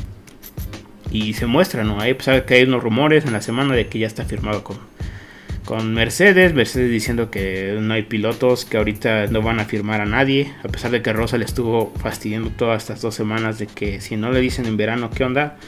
Y 1.13 1.35
se 1.35 1.45
muestra, 1.45 1.85
¿no? 1.85 2.01
Ahí 2.01 2.15
pues 2.15 2.43
que 2.45 2.55
hay 2.55 2.63
unos 2.63 2.83
rumores 2.83 3.27
en 3.27 3.35
la 3.35 3.43
semana 3.43 3.75
de 3.75 3.89
que 3.89 3.99
ya 3.99 4.07
está 4.07 4.25
firmado 4.25 4.65
con, 4.65 4.79
con 5.67 5.93
Mercedes. 5.93 6.55
Mercedes 6.55 6.91
diciendo 6.91 7.31
que 7.31 7.77
no 7.79 7.93
hay 7.93 8.05
pilotos, 8.05 8.65
que 8.65 8.79
ahorita 8.79 9.27
no 9.27 9.43
van 9.43 9.61
a 9.61 9.67
firmar 9.67 10.01
a 10.01 10.07
nadie. 10.07 10.51
A 10.65 10.69
pesar 10.69 10.91
de 10.91 11.03
que 11.03 11.13
Rosa 11.13 11.37
le 11.37 11.45
estuvo 11.45 11.93
fastidiando 12.01 12.49
todas 12.51 12.83
estas 12.83 13.03
dos 13.03 13.15
semanas 13.15 13.59
de 13.59 13.67
que 13.67 14.01
si 14.01 14.17
no 14.17 14.33
le 14.33 14.41
dicen 14.41 14.65
en 14.65 14.79
verano 14.79 15.11
qué 15.11 15.25
onda, 15.25 15.59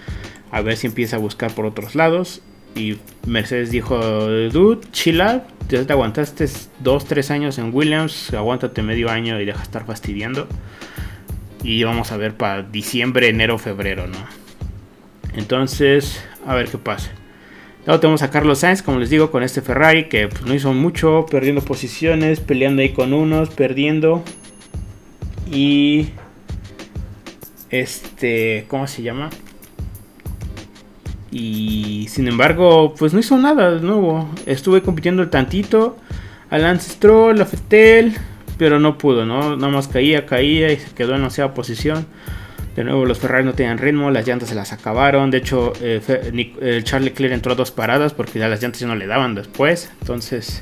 a 0.50 0.62
ver 0.62 0.79
si 0.79 0.87
empieza 0.87 1.17
a 1.17 1.19
buscar 1.19 1.53
por 1.53 1.67
otros 1.67 1.94
lados. 1.94 2.41
Y 2.74 2.98
Mercedes 3.26 3.70
dijo, 3.70 3.98
dude, 3.98 4.80
chill 4.92 5.22
ya 5.69 5.86
te 5.86 5.92
aguantaste 5.92 6.44
2-3 6.44 7.30
años 7.30 7.58
en 7.58 7.75
Williams, 7.75 8.32
aguántate 8.35 8.82
medio 8.82 9.11
año 9.11 9.40
y 9.40 9.44
deja 9.44 9.62
estar 9.62 9.87
fastidiando. 9.87 10.47
Y 11.62 11.82
vamos 11.85 12.12
a 12.12 12.16
ver 12.16 12.35
para 12.35 12.62
diciembre, 12.62 13.28
enero, 13.28 13.58
febrero, 13.58 14.06
¿no? 14.06 14.18
Entonces, 15.35 16.23
a 16.47 16.54
ver 16.54 16.68
qué 16.68 16.78
pasa. 16.78 17.11
Luego 17.87 18.00
tenemos 18.00 18.23
a 18.23 18.30
Carlos 18.30 18.61
Sainz, 18.61 18.82
como 18.82 18.99
les 18.99 19.11
digo, 19.11 19.30
con 19.30 19.42
este 19.42 19.61
Ferrari 19.61 20.08
que 20.08 20.28
pues, 20.28 20.42
no 20.42 20.54
hizo 20.54 20.73
mucho, 20.73 21.26
perdiendo 21.30 21.62
posiciones, 21.62 22.40
peleando 22.40 22.82
ahí 22.82 22.90
con 22.90 23.12
unos, 23.12 23.50
perdiendo. 23.50 24.23
Y 25.50 26.11
este, 27.70 28.66
¿cómo 28.68 28.87
se 28.87 29.02
llama? 29.02 29.30
Y 31.32 32.06
sin 32.10 32.28
embargo, 32.28 32.94
pues 32.96 33.14
no 33.14 33.20
hizo 33.20 33.38
nada 33.38 33.72
de 33.72 33.80
nuevo. 33.80 34.28
Estuve 34.44 34.82
compitiendo 34.82 35.22
el 35.22 35.30
tantito 35.30 35.96
a 36.50 36.58
Lance 36.58 36.90
Stroll, 36.90 37.40
a 37.40 37.46
Fettel, 37.46 38.14
pero 38.58 38.78
no 38.78 38.98
pudo, 38.98 39.24
¿no? 39.24 39.56
Nada 39.56 39.72
más 39.72 39.88
caía, 39.88 40.26
caía 40.26 40.70
y 40.70 40.76
se 40.76 40.90
quedó 40.90 41.14
en 41.16 41.22
onceava 41.22 41.54
posición. 41.54 42.06
De 42.76 42.84
nuevo, 42.84 43.06
los 43.06 43.18
Ferrari 43.18 43.44
no 43.44 43.54
tenían 43.54 43.78
ritmo, 43.78 44.10
las 44.10 44.26
llantas 44.26 44.50
se 44.50 44.54
las 44.54 44.72
acabaron. 44.72 45.30
De 45.30 45.38
hecho, 45.38 45.72
eh, 45.80 46.80
Charlie 46.84 47.08
Leclerc 47.08 47.32
entró 47.32 47.52
a 47.52 47.54
dos 47.54 47.70
paradas 47.70 48.12
porque 48.12 48.38
ya 48.38 48.48
las 48.48 48.62
llantas 48.62 48.80
ya 48.80 48.86
no 48.86 48.94
le 48.94 49.06
daban 49.06 49.34
después. 49.34 49.90
Entonces, 50.00 50.60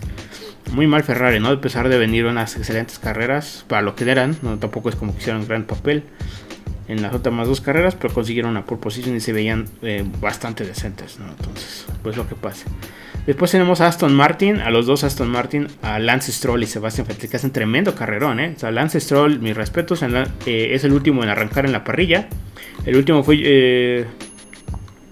muy 0.72 0.86
mal 0.86 1.02
Ferrari, 1.02 1.40
¿no? 1.40 1.48
A 1.48 1.60
pesar 1.60 1.88
de 1.88 1.98
venir 1.98 2.26
unas 2.26 2.56
excelentes 2.56 3.00
carreras 3.00 3.64
para 3.66 3.82
lo 3.82 3.96
que 3.96 4.08
eran, 4.08 4.36
no, 4.42 4.56
tampoco 4.58 4.88
es 4.88 4.94
como 4.94 5.12
que 5.12 5.18
hicieron 5.18 5.46
gran 5.46 5.64
papel 5.64 6.04
en 6.90 7.02
las 7.02 7.14
últimas 7.14 7.46
dos 7.46 7.60
carreras, 7.60 7.94
pero 7.94 8.12
consiguieron 8.12 8.50
una 8.50 8.64
pole 8.64 8.80
position 8.80 9.14
y 9.14 9.20
se 9.20 9.32
veían 9.32 9.66
eh, 9.80 10.04
bastante 10.20 10.64
decentes. 10.64 11.18
Entonces, 11.20 11.86
pues 12.02 12.16
lo 12.16 12.28
que 12.28 12.34
pasa. 12.34 12.66
Después 13.26 13.52
tenemos 13.52 13.80
a 13.80 13.86
Aston 13.86 14.12
Martin, 14.12 14.58
a 14.58 14.70
los 14.70 14.86
dos 14.86 15.04
Aston 15.04 15.28
Martin, 15.28 15.68
a 15.82 16.00
Lance 16.00 16.32
Stroll 16.32 16.64
y 16.64 16.66
Sebastian 16.66 17.06
Vettel, 17.06 17.30
que 17.30 17.36
hacen 17.36 17.52
tremendo 17.52 17.94
carrerón, 17.94 18.40
¿eh? 18.40 18.54
O 18.56 18.58
sea, 18.58 18.72
Lance 18.72 18.98
Stroll, 18.98 19.38
mis 19.38 19.56
respetos, 19.56 20.02
eh, 20.02 20.70
es 20.72 20.82
el 20.82 20.92
último 20.92 21.22
en 21.22 21.28
arrancar 21.28 21.64
en 21.64 21.70
la 21.70 21.84
parrilla. 21.84 22.28
El 22.84 22.96
último 22.96 23.22
fue, 23.22 24.06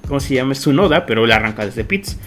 ¿cómo 0.09 0.19
se 0.19 0.35
llama? 0.35 0.57
Su 0.57 0.73
Noda, 0.73 1.07
pero 1.07 1.27
él 1.27 1.31
arranca 1.31 1.65
desde 1.65 1.85
pits. 1.85 2.19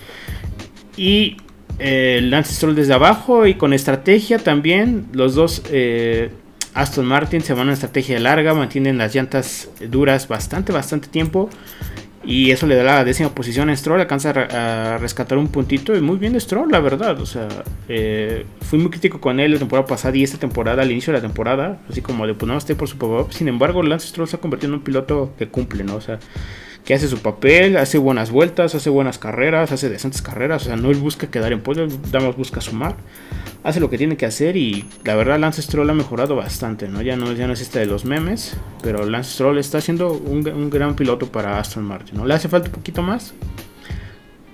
Y 0.96 1.36
Lance 1.78 2.54
Stroll 2.54 2.76
desde 2.76 2.94
abajo 2.94 3.48
y 3.48 3.56
con 3.56 3.74
estrategia 3.74 4.40
también, 4.40 5.08
los 5.12 5.36
dos 5.36 5.64
Aston 6.74 7.06
Martin 7.06 7.42
se 7.42 7.54
van 7.54 7.62
a 7.62 7.64
una 7.64 7.74
estrategia 7.74 8.20
larga, 8.20 8.54
mantienen 8.54 8.98
las 8.98 9.14
llantas 9.14 9.70
duras 9.90 10.28
bastante, 10.28 10.72
bastante 10.72 11.08
tiempo. 11.08 11.50
Y 12.24 12.52
eso 12.52 12.68
le 12.68 12.76
da 12.76 12.84
la 12.84 13.04
décima 13.04 13.34
posición 13.34 13.72
a 13.72 13.76
Stroll, 13.76 14.00
alcanza 14.00 14.30
a, 14.30 14.98
rescatar 15.00 15.40
un 15.40 15.48
puntito 15.48 15.96
y 15.96 16.02
muy 16.02 16.18
bien 16.18 16.40
Stroll, 16.40 16.72
la 16.72 16.80
verdad. 16.80 17.20
O 17.20 17.26
sea, 17.26 17.48
eh, 17.90 18.46
fui 18.62 18.78
muy 18.78 18.92
crítico 18.92 19.20
con 19.20 19.40
él 19.40 19.54
la 19.54 19.60
temporada 19.60 19.88
pasada 19.88 20.16
y 20.16 20.24
esta 20.24 20.38
temporada, 20.38 20.84
al 20.84 20.92
inicio 20.92 21.12
de 21.12 21.18
la 21.20 21.22
temporada, 21.24 21.80
así 21.90 22.02
como 22.02 22.28
de 22.28 22.36
pues 22.36 22.48
no 22.48 22.56
esté 22.58 22.76
por 22.76 22.88
su 22.88 22.98
papá. 22.98 23.26
Sin 23.32 23.48
embargo, 23.48 23.82
Lance 23.82 24.08
Stroll 24.10 24.28
se 24.28 24.36
ha 24.36 24.40
convertido 24.40 24.72
en 24.72 24.80
un 24.80 24.84
piloto 24.84 25.34
que 25.40 25.48
cumple, 25.48 25.84
¿no? 25.84 25.96
O 25.96 26.02
sea, 26.02 26.20
que 26.86 26.94
hace 26.94 27.08
su 27.08 27.20
papel, 27.20 27.78
hace 27.78 27.98
buenas 27.98 28.32
vueltas, 28.32 28.76
hace 28.76 28.90
buenas 28.90 29.18
carreras, 29.20 29.72
hace 29.72 29.90
decentes 29.90 30.22
carreras. 30.22 30.64
O 30.64 30.66
sea, 30.66 30.76
no 30.76 30.90
él 30.90 30.98
busca 30.98 31.28
quedar 31.28 31.54
en 31.54 31.62
podio, 31.62 31.88
más 31.88 32.36
busca 32.36 32.62
sumar 32.62 32.96
hace 33.64 33.80
lo 33.80 33.90
que 33.90 33.98
tiene 33.98 34.18
que 34.18 34.26
hacer 34.26 34.58
y 34.58 34.86
la 35.04 35.16
verdad 35.16 35.40
Lance 35.40 35.62
Stroll 35.62 35.90
ha 35.90 35.94
mejorado 35.94 36.36
bastante, 36.36 36.88
¿no? 36.88 37.02
Ya 37.02 37.16
no, 37.16 37.32
ya 37.34 37.48
no 37.48 37.54
es 37.54 37.62
este 37.62 37.80
de 37.80 37.86
los 37.86 38.06
memes, 38.06 38.56
pero 38.82 39.06
Lance 39.06 39.32
Stroll 39.34 39.58
está 39.58 39.82
siendo 39.82 40.14
un, 40.14 40.70
gran 40.70 40.96
piloto 40.96 41.28
para 41.28 41.60
Aston 41.60 41.84
Martin, 41.84 42.18
¿no? 42.18 42.26
Le 42.26 42.34
hace 42.34 42.50
falta 42.50 42.70
un 42.70 42.74
poquito 42.74 43.02
más, 43.02 43.34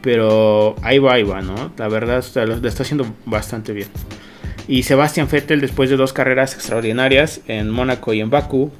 pero 0.01 0.75
ahí 0.81 0.99
va, 0.99 1.13
ahí 1.13 1.23
va, 1.23 1.41
¿no? 1.41 1.71
La 1.77 1.87
verdad 1.87 2.23
lo 2.35 2.67
está 2.67 2.83
haciendo 2.83 3.05
bastante 3.25 3.73
bien. 3.73 3.87
Y 4.67 4.83
Sebastian 4.83 5.29
Vettel, 5.31 5.61
después 5.61 5.89
de 5.89 5.95
dos 5.95 6.11
carreras 6.11 6.53
extraordinarias 6.53 7.39
en 7.47 7.69
Mónaco 7.69 8.13
y 8.13 8.19
en 8.19 8.29
Bakú, 8.29 8.71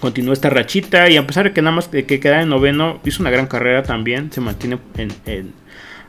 continuó 0.00 0.32
esta 0.32 0.50
rachita 0.50 1.08
y 1.10 1.16
a 1.16 1.26
pesar 1.26 1.44
de 1.44 1.52
que 1.52 1.62
nada 1.62 1.76
más 1.76 1.88
que 1.88 2.04
queda 2.04 2.42
en 2.42 2.48
noveno, 2.48 3.00
hizo 3.04 3.22
una 3.22 3.30
gran 3.30 3.46
carrera 3.46 3.82
también, 3.82 4.30
se 4.32 4.40
mantiene 4.40 4.78
en 4.96 5.52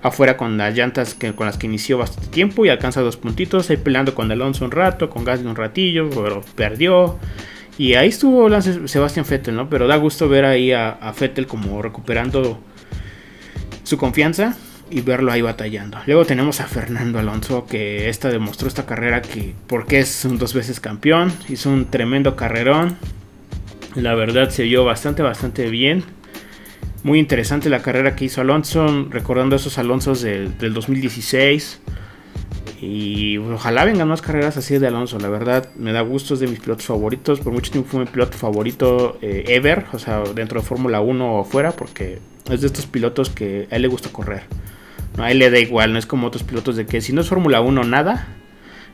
afuera 0.02 0.38
con 0.38 0.58
las 0.58 0.76
llantas 0.76 1.14
que, 1.14 1.34
con 1.34 1.46
las 1.46 1.58
que 1.58 1.68
inició 1.68 1.98
bastante 1.98 2.30
tiempo 2.30 2.66
y 2.66 2.70
alcanza 2.70 3.02
dos 3.02 3.18
puntitos, 3.18 3.70
ahí 3.70 3.78
peleando 3.78 4.16
con 4.16 4.32
Alonso 4.32 4.66
un 4.66 4.72
rato, 4.72 5.10
con 5.10 5.24
Gasly 5.24 5.48
un 5.48 5.56
ratillo, 5.56 6.10
pero 6.10 6.42
perdió. 6.56 7.20
Y 7.78 7.94
ahí 7.94 8.10
estuvo 8.10 8.50
Sebastián 8.62 9.26
Vettel, 9.30 9.56
¿no? 9.56 9.70
Pero 9.70 9.88
da 9.88 9.96
gusto 9.96 10.28
ver 10.28 10.46
ahí 10.46 10.72
a, 10.72 10.90
a 10.90 11.14
Vettel 11.14 11.48
como 11.48 11.82
recuperando 11.82 12.60
su 13.84 13.98
confianza 13.98 14.58
y 14.90 15.02
verlo 15.02 15.32
ahí 15.32 15.42
batallando. 15.42 15.98
Luego 16.06 16.26
tenemos 16.26 16.60
a 16.60 16.66
Fernando 16.66 17.20
Alonso 17.20 17.66
que 17.66 18.10
esta 18.10 18.30
demostró 18.30 18.68
esta 18.68 18.86
carrera 18.86 19.22
que 19.22 19.54
porque 19.68 20.00
es 20.00 20.26
un 20.26 20.38
dos 20.38 20.54
veces 20.54 20.80
campeón, 20.80 21.32
hizo 21.48 21.70
un 21.70 21.86
tremendo 21.86 22.36
carrerón. 22.36 22.98
La 23.96 24.14
verdad 24.16 24.50
se 24.50 24.64
vio 24.64 24.86
bastante 24.86 25.24
bastante 25.24 25.70
bien. 25.70 26.04
Muy 27.04 27.18
interesante 27.18 27.70
la 27.70 27.82
carrera 27.82 28.16
que 28.16 28.26
hizo 28.26 28.42
Alonso, 28.42 29.08
recordando 29.10 29.56
esos 29.56 29.78
Alonsos 29.78 30.22
del, 30.22 30.54
2016. 30.60 31.82
Y 32.82 33.38
ojalá 33.38 33.84
vengan 33.86 34.08
más 34.08 34.22
carreras 34.22 34.58
así 34.58 34.78
de 34.78 34.88
Alonso. 34.88 35.18
La 35.20 35.30
verdad, 35.30 35.70
me 35.76 35.92
da 35.92 36.02
gusto, 36.02 36.34
es 36.34 36.40
de 36.40 36.48
mis 36.48 36.60
pilotos 36.60 36.86
favoritos. 36.86 37.40
Por 37.40 37.52
mucho 37.52 37.72
tiempo 37.72 37.90
fue 37.90 38.02
mi 38.02 38.06
piloto 38.06 38.38
favorito 38.38 39.18
eh, 39.22 39.46
ever. 39.48 39.86
O 39.94 40.00
sea, 40.00 40.24
dentro 40.36 40.62
de 40.62 40.66
Fórmula 40.66 41.02
1 41.02 41.40
o 41.40 41.44
fuera. 41.44 41.72
Porque 41.72 42.20
es 42.50 42.62
de 42.62 42.68
estos 42.68 42.86
pilotos 42.86 43.30
que 43.30 43.68
a 43.72 43.76
él 43.76 43.82
le 43.82 43.88
gusta 43.88 44.10
correr. 44.12 44.44
No, 45.18 45.24
a 45.24 45.32
él 45.32 45.40
le 45.40 45.50
da 45.50 45.60
igual. 45.60 45.94
No 45.94 46.00
es 46.00 46.06
como 46.06 46.28
otros 46.28 46.44
pilotos 46.44 46.76
de 46.76 46.86
que 46.86 47.02
si 47.02 47.12
no 47.12 47.22
es 47.22 47.30
Fórmula 47.30 47.62
1, 47.62 47.84
nada. 47.86 48.28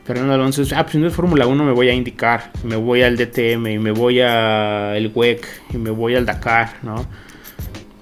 Fernando 0.06 0.34
Alonso 0.34 0.62
es, 0.62 0.72
ah, 0.72 0.82
pues 0.84 0.92
si 0.92 0.98
no 0.98 1.08
es 1.08 1.14
Fórmula 1.14 1.48
1 1.48 1.64
me 1.64 1.72
voy 1.72 1.88
a 1.88 1.92
indicar. 1.92 2.52
Me 2.62 2.76
voy 2.76 3.02
al 3.02 3.16
DTM 3.16 3.66
y 3.66 3.78
me 3.78 3.90
voy 3.90 4.20
al 4.20 5.10
WEC 5.12 5.46
y 5.74 5.78
me 5.78 5.90
voy 5.90 6.14
al 6.14 6.24
Dakar, 6.24 6.74
¿no? 6.82 7.04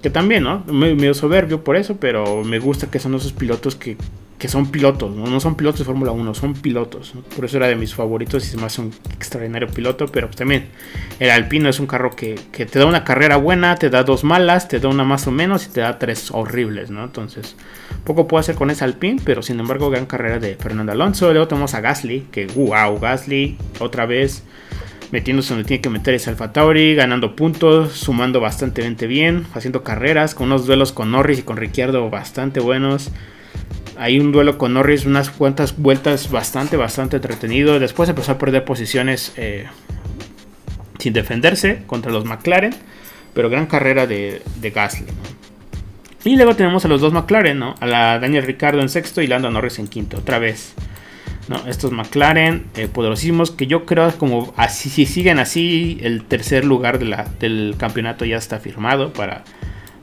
Que 0.03 0.11
también, 0.11 0.43
¿no? 0.43 0.65
Medio 0.67 1.15
soberbio 1.15 1.65
por 1.65 1.77
eso, 1.77 1.97
pero 1.97 2.45
me 2.45 2.59
gusta 2.59 2.91
que 2.91 2.99
son 2.99 3.15
esos 3.15 3.33
pilotos 3.33 3.75
que, 3.75 3.97
son 4.49 4.71
pilotos, 4.71 5.14
¿no? 5.14 5.41
son 5.41 5.57
pilotos 5.57 5.81
de 5.81 5.85
Fórmula 5.85 6.12
1, 6.12 6.35
son 6.35 6.55
pilotos. 6.55 7.14
Por 7.35 7.45
eso 7.45 7.57
era 7.57 7.67
de 7.67 7.76
mis 7.76 7.95
favoritos 7.95 8.45
y 8.45 8.49
se 8.50 8.57
me 8.57 8.64
hace 8.64 8.81
un 8.81 8.93
extraordinario 9.14 9.69
piloto. 9.69 10.07
Pero 10.07 10.26
pues 10.26 10.37
también 10.37 10.69
el 11.19 11.31
Alpino 11.31 11.69
es 11.69 11.81
un 11.81 11.87
carro 11.87 12.14
que, 12.14 12.35
te 12.35 12.79
da 12.79 12.87
una 12.87 13.05
carrera 13.05 13.37
buena, 13.37 13.76
te 13.76 13.91
da 13.91 14.03
dos 14.03 14.25
malas, 14.25 14.69
te 14.69 14.81
da 14.81 14.88
una 14.88 15.05
más 15.05 15.26
o 15.26 15.31
menos 15.31 15.67
y 15.67 15.71
te 15.71 15.81
da 15.81 15.99
tres 15.99 16.31
horribles, 16.31 16.91
¿no? 16.91 17.05
Entonces, 17.05 17.57
poco 18.05 18.29
puedo 18.29 18.41
hacer 18.41 18.55
con 18.55 18.71
ese 18.71 18.85
Alpine, 18.85 19.21
pero 19.25 19.43
sin 19.43 19.59
embargo, 19.61 19.91
gran 19.91 20.07
carrera 20.07 20.38
de 20.38 20.57
Fernando 20.57 20.93
Alonso. 20.93 21.31
Luego 21.33 21.49
tenemos 21.49 21.75
a 21.75 21.81
Gasly, 21.81 22.26
que 22.31 22.47
wow, 22.47 22.99
Gasly 22.99 23.57
otra 23.81 24.07
vez 24.07 24.45
metiéndose 25.11 25.55
donde 25.55 25.67
tiene 25.67 25.81
que 25.81 25.91
meter 25.91 26.14
ese 26.14 26.31
Alfa 26.31 26.53
Tauri, 26.53 26.97
ganando 26.97 27.37
puntos, 27.37 27.93
sumando 27.93 28.41
bastante 28.41 29.07
bien, 29.07 29.47
haciendo 29.55 29.85
carreras, 29.85 30.35
con 30.35 30.47
unos 30.49 30.67
duelos 30.67 30.93
con 30.93 31.12
Norris 31.12 31.38
y 31.38 31.43
con 31.43 31.57
Ricciardo 31.57 32.11
bastante 32.11 32.59
buenos. 32.59 33.12
Hay 33.97 34.19
un 34.19 34.33
duelo 34.33 34.59
con 34.59 34.75
Norris, 34.75 35.07
unas 35.07 35.31
cuantas 35.31 35.79
vueltas 35.79 36.31
bastante, 36.31 36.77
bastante 36.77 37.17
entretenido. 37.17 37.79
Después 37.79 38.09
empezó 38.09 38.33
a 38.33 38.39
perder 38.39 38.65
posiciones 38.65 39.33
eh, 39.37 39.67
sin 40.99 41.13
defenderse 41.13 41.83
contra 41.87 42.11
los 42.11 42.25
McLaren, 42.25 42.75
pero 43.35 43.51
gran 43.51 43.67
carrera 43.67 44.07
de, 44.07 44.43
Gasly. 44.75 45.07
Y 46.25 46.37
luego 46.37 46.57
tenemos 46.57 46.85
a 46.85 46.89
los 46.89 47.01
dos 47.01 47.13
McLaren, 47.13 47.59
¿no? 47.59 47.75
A 47.81 47.87
la 47.87 48.19
Daniel 48.19 48.45
Ricciardo 48.45 48.81
en 48.81 48.89
sexto 48.89 49.21
y 49.21 49.27
Lando 49.27 49.51
Norris 49.51 49.79
en 49.79 49.89
quinto, 49.89 50.19
otra 50.19 50.39
vez. 50.39 50.75
¿no? 51.49 51.67
Estos 51.67 51.93
McLaren 51.93 52.65
eh, 52.75 52.89
poderosísimos 52.89 53.51
que 53.51 53.67
yo 53.67 53.85
creo 53.85 54.11
como 54.17 54.55
así, 54.57 54.89
si 54.89 55.05
siguen 55.05 55.39
así, 55.39 55.99
el 56.03 56.25
tercer 56.25 56.65
lugar 56.65 56.99
del 56.99 57.75
campeonato 57.77 58.25
ya 58.25 58.39
está 58.39 58.59
firmado 58.61 59.13
para 59.13 59.45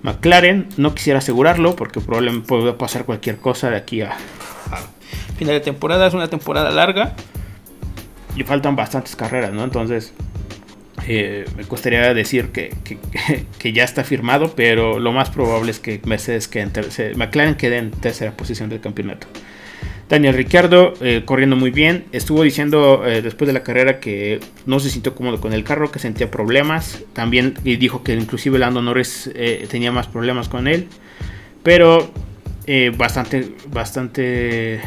McLaren. 0.04 0.68
No 0.78 0.94
quisiera 0.96 1.20
asegurarlo 1.20 1.76
porque 1.76 2.00
probablemente 2.02 2.48
puede 2.48 2.74
pasar 2.74 3.06
cualquier 3.06 3.38
cosa 3.38 3.70
de 3.70 3.78
aquí 3.78 4.02
a, 4.02 4.18
final 5.38 5.56
de 5.56 5.62
temporada. 5.62 6.08
Es 6.08 6.14
una 6.14 6.30
temporada 6.30 6.72
larga 6.72 7.14
y 8.36 8.44
faltan 8.44 8.76
bastantes 8.76 9.16
carreras, 9.16 9.54
¿no? 9.54 9.64
Entonces 9.64 10.14
eh, 11.08 11.46
me 11.56 11.64
gustaría 11.64 12.14
decir 12.14 12.52
que, 12.52 12.76
que, 13.60 13.74
ya 13.74 13.84
está 13.84 14.04
firmado, 14.04 14.54
pero 14.56 15.00
lo 15.00 15.12
más 15.12 15.30
probable 15.30 15.72
es 15.72 15.80
que 15.80 16.00
Mercedes 16.06 16.48
quede 16.48 16.64
en 16.64 17.18
McLaren 17.18 17.56
quede 17.56 17.78
en 17.78 17.92
tercera 17.92 18.32
posición 18.32 18.70
del 18.70 18.82
campeonato. 18.82 19.28
Daniel 20.12 20.34
Ricciardo 20.34 20.94
eh, 21.00 21.24
corriendo 21.24 21.56
muy 21.56 21.72
bien. 21.72 22.04
Estuvo 22.12 22.44
diciendo 22.44 23.08
eh, 23.08 23.22
después 23.22 23.48
de 23.48 23.54
la 23.54 23.64
carrera 23.64 24.02
que 24.02 24.42
no 24.66 24.82
se 24.82 24.90
sintió 24.90 25.16
cómodo 25.16 25.40
con 25.40 25.54
el 25.54 25.64
carro, 25.64 25.90
que 25.90 26.00
sentía 26.00 26.30
problemas. 26.30 27.02
También 27.14 27.54
dijo 27.64 28.04
que 28.04 28.14
inclusive 28.14 28.60
Lando 28.60 28.82
Norris 28.82 29.32
eh, 29.34 29.66
tenía 29.72 29.94
más 29.94 30.08
problemas 30.08 30.50
con 30.50 30.68
él. 30.68 30.90
Pero 31.64 32.12
bastante, 32.98 33.54
bastante, 33.68 34.82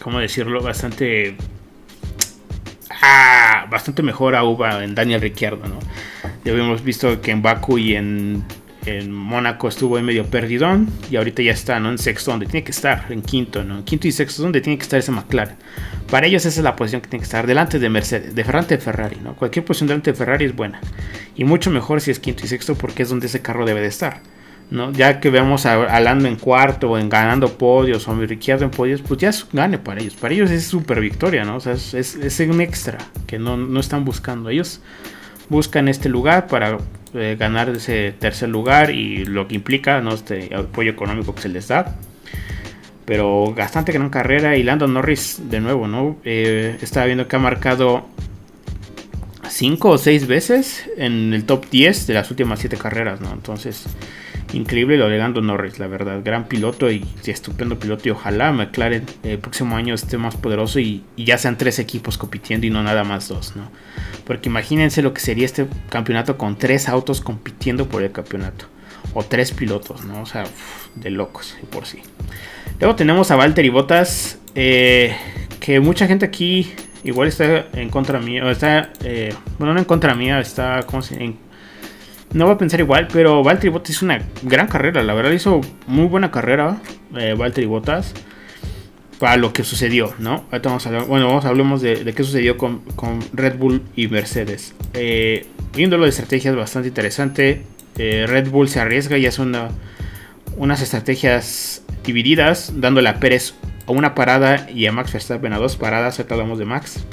¿cómo 0.00 0.20
decirlo? 0.20 0.62
Bastante... 0.62 1.36
Ah, 3.02 3.66
bastante 3.68 4.02
mejor 4.02 4.34
a 4.34 4.44
Uva 4.44 4.82
en 4.82 4.94
Daniel 4.94 5.20
Ricciardo, 5.20 5.66
¿no? 5.68 5.78
Ya 6.44 6.52
habíamos 6.52 6.82
visto 6.82 7.20
que 7.20 7.32
en 7.32 7.42
Baku 7.42 7.76
y 7.78 7.96
en 7.96 8.44
en 8.86 9.12
Mónaco 9.12 9.68
estuvo 9.68 9.98
en 9.98 10.04
medio 10.04 10.26
perdidón 10.26 10.88
y 11.10 11.16
ahorita 11.16 11.42
ya 11.42 11.52
está 11.52 11.78
¿no? 11.78 11.90
en 11.90 11.98
sexto 11.98 12.30
donde 12.30 12.46
tiene 12.46 12.64
que 12.64 12.72
estar, 12.72 13.06
en 13.10 13.22
quinto, 13.22 13.62
¿no? 13.64 13.78
En 13.78 13.84
quinto 13.84 14.08
y 14.08 14.12
sexto 14.12 14.42
donde 14.42 14.60
tiene 14.60 14.76
que 14.76 14.82
estar 14.82 14.98
ese 14.98 15.12
McLaren. 15.12 15.56
Para 16.10 16.26
ellos 16.26 16.44
esa 16.44 16.60
es 16.60 16.64
la 16.64 16.76
posición 16.76 17.00
que 17.00 17.08
tiene 17.08 17.20
que 17.20 17.26
estar 17.26 17.46
delante 17.46 17.78
de 17.78 17.88
Mercedes, 17.88 18.34
de 18.34 18.44
Ferrari 18.44 18.66
de 18.66 18.78
Ferrari, 18.78 19.16
¿no? 19.22 19.34
Cualquier 19.34 19.64
posición 19.64 19.88
delante 19.88 20.12
de 20.12 20.16
Ferrari 20.16 20.44
es 20.46 20.56
buena. 20.56 20.80
Y 21.36 21.44
mucho 21.44 21.70
mejor 21.70 22.00
si 22.00 22.10
es 22.10 22.18
quinto 22.18 22.44
y 22.44 22.48
sexto 22.48 22.74
porque 22.74 23.04
es 23.04 23.08
donde 23.08 23.26
ese 23.26 23.40
carro 23.40 23.64
debe 23.64 23.80
de 23.80 23.88
estar. 23.88 24.20
¿no? 24.70 24.90
Ya 24.90 25.20
que 25.20 25.28
veamos 25.28 25.66
a, 25.66 26.00
Lando 26.00 26.28
en 26.28 26.36
cuarto 26.36 26.90
o 26.90 26.98
en 26.98 27.10
ganando 27.10 27.58
podios 27.58 28.08
o 28.08 28.12
a 28.12 28.14
Ricciardo 28.14 28.64
en 28.64 28.70
podios, 28.70 29.02
pues 29.02 29.20
ya 29.20 29.30
gane 29.52 29.78
para 29.78 30.00
ellos. 30.00 30.14
Para 30.14 30.32
ellos 30.32 30.50
es 30.50 30.64
súper 30.64 31.00
victoria, 31.00 31.44
¿no? 31.44 31.56
O 31.56 31.60
sea, 31.60 31.74
es, 31.74 31.94
es, 31.94 32.40
un 32.40 32.60
extra 32.62 32.96
que 33.26 33.38
no, 33.38 33.58
no 33.58 33.80
están 33.80 34.04
buscando. 34.06 34.48
Ellos 34.48 34.80
buscan 35.50 35.88
este 35.88 36.08
lugar 36.08 36.46
para 36.46 36.78
eh, 37.14 37.36
ganar 37.38 37.68
ese 37.70 38.12
tercer 38.18 38.48
lugar 38.48 38.90
y 38.90 39.24
lo 39.24 39.46
que 39.46 39.54
implica 39.54 40.00
¿no? 40.00 40.14
este 40.14 40.54
apoyo 40.54 40.90
económico 40.90 41.34
que 41.34 41.42
se 41.42 41.48
les 41.48 41.68
da. 41.68 41.96
Pero 43.04 43.52
bastante 43.54 43.92
gran 43.92 44.10
carrera 44.10 44.56
y 44.56 44.62
Lando 44.62 44.86
Norris 44.86 45.50
de 45.50 45.60
nuevo, 45.60 45.88
¿no? 45.88 46.16
Eh, 46.24 46.78
estaba 46.80 47.06
viendo 47.06 47.26
que 47.26 47.36
ha 47.36 47.40
marcado 47.40 48.06
5 49.48 49.90
o 49.90 49.98
6 49.98 50.26
veces 50.26 50.88
en 50.96 51.34
el 51.34 51.44
top 51.44 51.68
10 51.68 52.06
de 52.06 52.14
las 52.14 52.30
últimas 52.30 52.60
7 52.60 52.76
carreras, 52.76 53.20
¿no? 53.20 53.32
Entonces, 53.32 53.86
increíble 54.52 54.96
lo 54.96 55.08
de 55.08 55.18
Lando 55.18 55.40
Norris, 55.40 55.78
la 55.78 55.86
verdad. 55.86 56.20
Gran 56.24 56.48
piloto 56.48 56.90
y 56.90 57.06
estupendo 57.24 57.78
piloto. 57.78 58.08
Y 58.08 58.10
ojalá 58.10 58.52
McLaren 58.52 59.06
el 59.22 59.38
próximo 59.38 59.76
año 59.76 59.94
esté 59.94 60.18
más 60.18 60.36
poderoso 60.36 60.80
y, 60.80 61.04
ya 61.16 61.38
sean 61.38 61.56
3 61.56 61.78
equipos 61.78 62.18
compitiendo 62.18 62.66
y 62.66 62.70
no 62.70 62.82
nada 62.82 63.04
más 63.04 63.28
2, 63.28 63.56
¿no? 63.56 63.70
Porque 64.26 64.48
imagínense 64.48 65.02
lo 65.02 65.12
que 65.12 65.20
sería 65.20 65.44
este 65.44 65.66
campeonato 65.88 66.38
con 66.38 66.56
tres 66.56 66.88
autos 66.88 67.20
compitiendo 67.20 67.88
por 67.88 68.02
el 68.02 68.12
campeonato. 68.12 68.66
O 69.14 69.24
tres 69.24 69.52
pilotos, 69.52 70.04
¿no? 70.04 70.22
O 70.22 70.26
sea, 70.26 70.44
de 70.94 71.10
locos 71.10 71.56
por 71.70 71.86
sí. 71.86 72.00
Luego 72.80 72.96
tenemos 72.96 73.30
a 73.30 73.36
Valtteri 73.36 73.68
Bottas. 73.68 74.38
Eh, 74.54 75.16
que 75.60 75.80
mucha 75.80 76.06
gente 76.06 76.26
aquí 76.26 76.72
igual 77.04 77.28
está 77.28 77.66
en 77.72 77.88
contra 77.88 78.18
mía. 78.18 78.44
O 78.44 78.50
está, 78.50 78.92
eh, 79.04 79.34
bueno, 79.58 79.74
no 79.74 79.80
en 79.80 79.84
contra 79.84 80.14
mía, 80.14 80.40
está, 80.40 80.82
¿cómo 80.86 81.02
se 81.02 81.34
no 82.34 82.46
va 82.46 82.52
a 82.52 82.58
pensar 82.58 82.80
igual, 82.80 83.08
pero 83.12 83.42
Valtteri 83.42 83.68
Bottas 83.68 83.90
hizo 83.90 84.04
una 84.04 84.20
gran 84.42 84.66
carrera. 84.66 85.02
La 85.02 85.14
verdad 85.14 85.32
hizo 85.32 85.60
muy 85.86 86.06
buena 86.06 86.30
carrera 86.30 86.78
eh, 87.16 87.34
Valtteri 87.36 87.66
Bottas. 87.66 88.14
para 89.18 89.36
lo 89.36 89.52
que 89.52 89.64
sucedió, 89.64 90.14
¿no? 90.18 90.44
Ahorita 90.50 90.68
vamos 90.68 90.86
a 90.86 91.02
bueno, 91.04 91.28
vamos 91.28 91.44
a 91.44 91.48
hablemos 91.48 91.80
de, 91.80 92.12
qué 92.14 92.24
sucedió 92.24 92.56
con, 92.56 92.80
con, 92.96 93.20
Red 93.32 93.56
Bull 93.56 93.82
y 93.94 94.08
Mercedes. 94.08 94.74
Eh, 94.94 95.46
viéndolo 95.74 96.04
de 96.04 96.10
estrategias 96.10 96.56
bastante 96.56 96.88
interesante, 96.88 97.62
eh, 97.98 98.24
Red 98.26 98.48
Bull 98.48 98.68
se 98.68 98.80
arriesga 98.80 99.18
y 99.18 99.26
hace 99.26 99.42
una, 99.42 99.68
unas 100.56 100.82
estrategias 100.82 101.84
divididas, 102.04 102.72
dándole 102.76 103.08
a 103.10 103.20
Pérez 103.20 103.54
a 103.86 103.92
una 103.92 104.14
parada 104.14 104.68
y 104.70 104.86
a 104.86 104.92
Max 104.92 105.12
Verstappen 105.12 105.52
a 105.52 105.58
dos 105.58 105.76
paradas, 105.76 106.18
ahorita 106.18 106.34
hablamos 106.34 106.58
de 106.58 106.64
Max. 106.64 107.04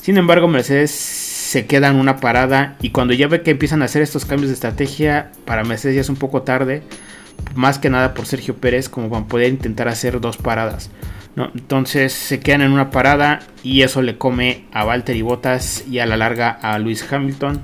Sin 0.00 0.16
embargo, 0.16 0.48
Mercedes 0.48 1.23
se 1.54 1.66
queda 1.66 1.86
en 1.86 1.94
una 1.94 2.16
parada 2.16 2.76
y 2.82 2.90
cuando 2.90 3.14
ya 3.14 3.28
ve 3.28 3.42
que 3.42 3.52
empiezan 3.52 3.80
a 3.82 3.84
hacer 3.84 4.02
estos 4.02 4.24
cambios 4.24 4.48
de 4.48 4.54
estrategia, 4.54 5.30
para 5.44 5.62
Mercedes 5.62 5.94
ya 5.94 6.00
es 6.00 6.08
un 6.08 6.16
poco 6.16 6.42
tarde, 6.42 6.82
más 7.54 7.78
que 7.78 7.90
nada 7.90 8.12
por 8.12 8.26
Sergio 8.26 8.56
Pérez, 8.56 8.88
como 8.88 9.08
para 9.08 9.26
poder 9.26 9.50
intentar 9.50 9.86
hacer 9.86 10.20
dos 10.20 10.36
paradas. 10.36 10.90
Entonces 11.36 12.12
se 12.12 12.40
quedan 12.40 12.62
en 12.62 12.72
una 12.72 12.90
parada 12.90 13.38
y 13.62 13.82
eso 13.82 14.02
le 14.02 14.18
come 14.18 14.64
a 14.72 14.82
Valtteri 14.82 15.22
Bottas 15.22 15.84
y 15.88 16.00
a 16.00 16.06
la 16.06 16.16
larga 16.16 16.50
a 16.50 16.76
Luis 16.80 17.06
Hamilton. 17.08 17.60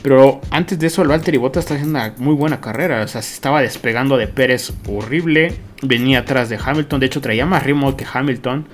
Pero 0.00 0.40
antes 0.50 0.78
de 0.78 0.86
eso, 0.86 1.04
Valtteri 1.04 1.36
Bottas 1.36 1.64
está 1.64 1.74
haciendo 1.74 1.98
una 1.98 2.14
muy 2.16 2.34
buena 2.34 2.62
carrera. 2.62 3.02
O 3.02 3.08
sea, 3.08 3.20
se 3.20 3.34
estaba 3.34 3.60
despegando 3.60 4.16
de 4.16 4.28
Pérez 4.28 4.72
horrible. 4.88 5.58
Venía 5.82 6.20
atrás 6.20 6.48
de 6.48 6.58
Hamilton. 6.64 7.00
De 7.00 7.06
hecho, 7.06 7.20
traía 7.20 7.44
más 7.44 7.64
ritmo 7.64 7.98
que 7.98 8.06
Hamilton 8.10 8.64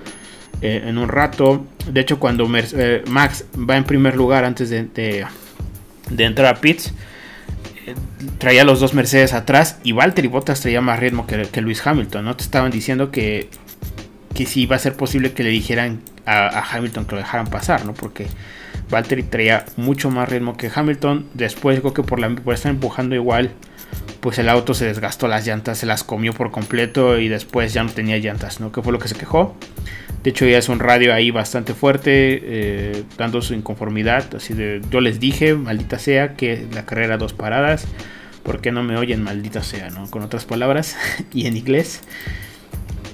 eh, 0.60 0.84
en 0.86 0.98
un 0.98 1.08
rato. 1.08 1.66
De 1.90 2.00
hecho, 2.00 2.18
cuando 2.18 2.48
eh, 2.54 3.02
Max 3.08 3.44
va 3.58 3.76
en 3.76 3.84
primer 3.84 4.16
lugar 4.16 4.44
antes 4.44 4.70
de, 4.70 5.26
entrar 6.18 6.54
a 6.54 6.60
pits, 6.60 6.92
eh, 7.86 7.94
traía 8.38 8.64
los 8.64 8.80
dos 8.80 8.94
Mercedes 8.94 9.32
atrás. 9.32 9.78
Y 9.84 9.92
Valtteri 9.92 10.28
Bottas 10.28 10.60
traía 10.60 10.80
más 10.80 10.98
ritmo 10.98 11.26
que, 11.26 11.42
que 11.42 11.60
Luis 11.60 11.86
Hamilton. 11.86 12.24
¿no? 12.24 12.36
Te 12.36 12.44
estaban 12.44 12.70
diciendo 12.70 13.10
que 13.10 13.48
que 14.36 14.46
si 14.46 14.62
iba 14.62 14.76
a 14.76 14.78
ser 14.78 14.94
posible 14.94 15.32
que 15.32 15.42
le 15.42 15.48
dijeran 15.48 16.02
a, 16.26 16.62
Hamilton 16.70 17.06
que 17.06 17.14
lo 17.14 17.22
dejaran 17.22 17.46
pasar, 17.46 17.86
¿no? 17.86 17.94
Porque 17.94 18.26
Valtteri 18.90 19.22
traía 19.22 19.64
mucho 19.76 20.10
más 20.10 20.28
ritmo 20.28 20.56
que 20.56 20.70
Hamilton. 20.72 21.26
Después 21.34 21.80
creo 21.80 21.94
que 21.94 22.02
por, 22.02 22.20
la, 22.20 22.28
por 22.28 22.54
estar 22.54 22.70
empujando 22.70 23.14
igual, 23.14 23.52
pues 24.20 24.38
el 24.38 24.48
auto 24.48 24.74
se 24.74 24.84
desgastó 24.84 25.26
las 25.26 25.46
llantas, 25.46 25.78
se 25.78 25.86
las 25.86 26.04
comió 26.04 26.34
por 26.34 26.50
completo 26.50 27.18
y 27.18 27.28
después 27.28 27.72
ya 27.72 27.82
no 27.82 27.90
tenía 27.90 28.18
llantas, 28.18 28.60
¿no? 28.60 28.70
Que 28.70 28.82
fue 28.82 28.92
lo 28.92 28.98
que 28.98 29.08
se 29.08 29.14
quejó. 29.14 29.56
De 30.26 30.30
hecho 30.30 30.44
ya 30.44 30.58
es 30.58 30.68
un 30.68 30.80
radio 30.80 31.14
ahí 31.14 31.30
bastante 31.30 31.72
fuerte, 31.72 32.10
eh, 32.42 33.04
dando 33.16 33.40
su 33.42 33.54
inconformidad. 33.54 34.24
Así 34.34 34.54
de, 34.54 34.82
yo 34.90 35.00
les 35.00 35.20
dije, 35.20 35.54
maldita 35.54 36.00
sea, 36.00 36.34
que 36.34 36.66
la 36.74 36.84
carrera 36.84 37.16
dos 37.16 37.32
paradas. 37.32 37.86
¿Por 38.42 38.60
qué 38.60 38.72
no 38.72 38.82
me 38.82 38.96
oyen, 38.96 39.22
maldita 39.22 39.62
sea, 39.62 39.88
no? 39.90 40.10
Con 40.10 40.22
otras 40.22 40.44
palabras 40.44 40.96
y 41.32 41.46
en 41.46 41.56
inglés. 41.56 42.00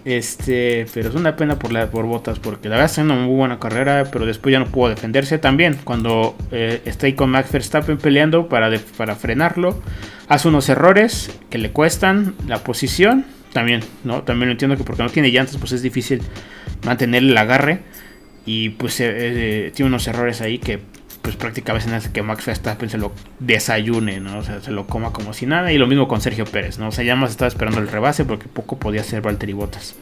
Este, 0.06 0.86
pero 0.94 1.10
es 1.10 1.14
una 1.14 1.36
pena 1.36 1.58
por, 1.58 1.70
la, 1.70 1.90
por 1.90 2.06
Botas 2.06 2.38
porque 2.38 2.70
la 2.70 2.76
verdad 2.76 2.90
está 2.90 3.02
una 3.02 3.16
muy 3.16 3.36
buena 3.36 3.58
carrera, 3.58 4.08
pero 4.10 4.24
después 4.24 4.50
ya 4.50 4.58
no 4.58 4.68
pudo 4.68 4.88
defenderse 4.88 5.36
también. 5.36 5.76
Cuando 5.84 6.34
eh, 6.50 6.80
está 6.86 7.08
ahí 7.08 7.12
con 7.12 7.28
Max 7.28 7.52
Verstappen 7.52 7.98
peleando 7.98 8.48
para, 8.48 8.70
para 8.96 9.16
frenarlo, 9.16 9.82
hace 10.28 10.48
unos 10.48 10.66
errores 10.70 11.30
que 11.50 11.58
le 11.58 11.72
cuestan 11.72 12.34
la 12.48 12.64
posición. 12.64 13.26
También, 13.52 13.82
¿no? 14.02 14.22
También 14.22 14.48
lo 14.48 14.52
entiendo 14.52 14.78
que 14.78 14.82
porque 14.84 15.02
no 15.02 15.10
tiene 15.10 15.28
llantas, 15.28 15.58
pues 15.58 15.72
es 15.72 15.82
difícil 15.82 16.22
mantener 16.84 17.22
el 17.22 17.36
agarre. 17.36 17.80
Y 18.44 18.70
pues 18.70 18.98
eh, 19.00 19.06
eh, 19.08 19.72
tiene 19.74 19.88
unos 19.88 20.06
errores 20.08 20.40
ahí 20.40 20.58
que 20.58 20.80
pues 21.22 21.36
prácticamente 21.36 21.94
hace 21.94 22.10
que 22.10 22.22
Max 22.22 22.44
Verstappen 22.44 22.90
se 22.90 22.98
lo 22.98 23.12
desayune, 23.38 24.18
¿no? 24.18 24.42
Se 24.42 24.72
lo 24.72 24.86
coma 24.86 25.12
como 25.12 25.32
si 25.32 25.46
nada. 25.46 25.72
Y 25.72 25.78
lo 25.78 25.86
mismo 25.86 26.08
con 26.08 26.20
Sergio 26.20 26.44
Pérez, 26.44 26.78
¿no? 26.78 26.88
O 26.88 26.92
sea, 26.92 27.04
ya 27.04 27.14
más 27.14 27.30
estaba 27.30 27.48
esperando 27.48 27.78
el 27.78 27.88
rebase 27.88 28.24
porque 28.24 28.48
poco 28.48 28.78
podía 28.78 29.02
hacer 29.02 29.22
Valtteri 29.22 29.52
Bottas. 29.52 29.94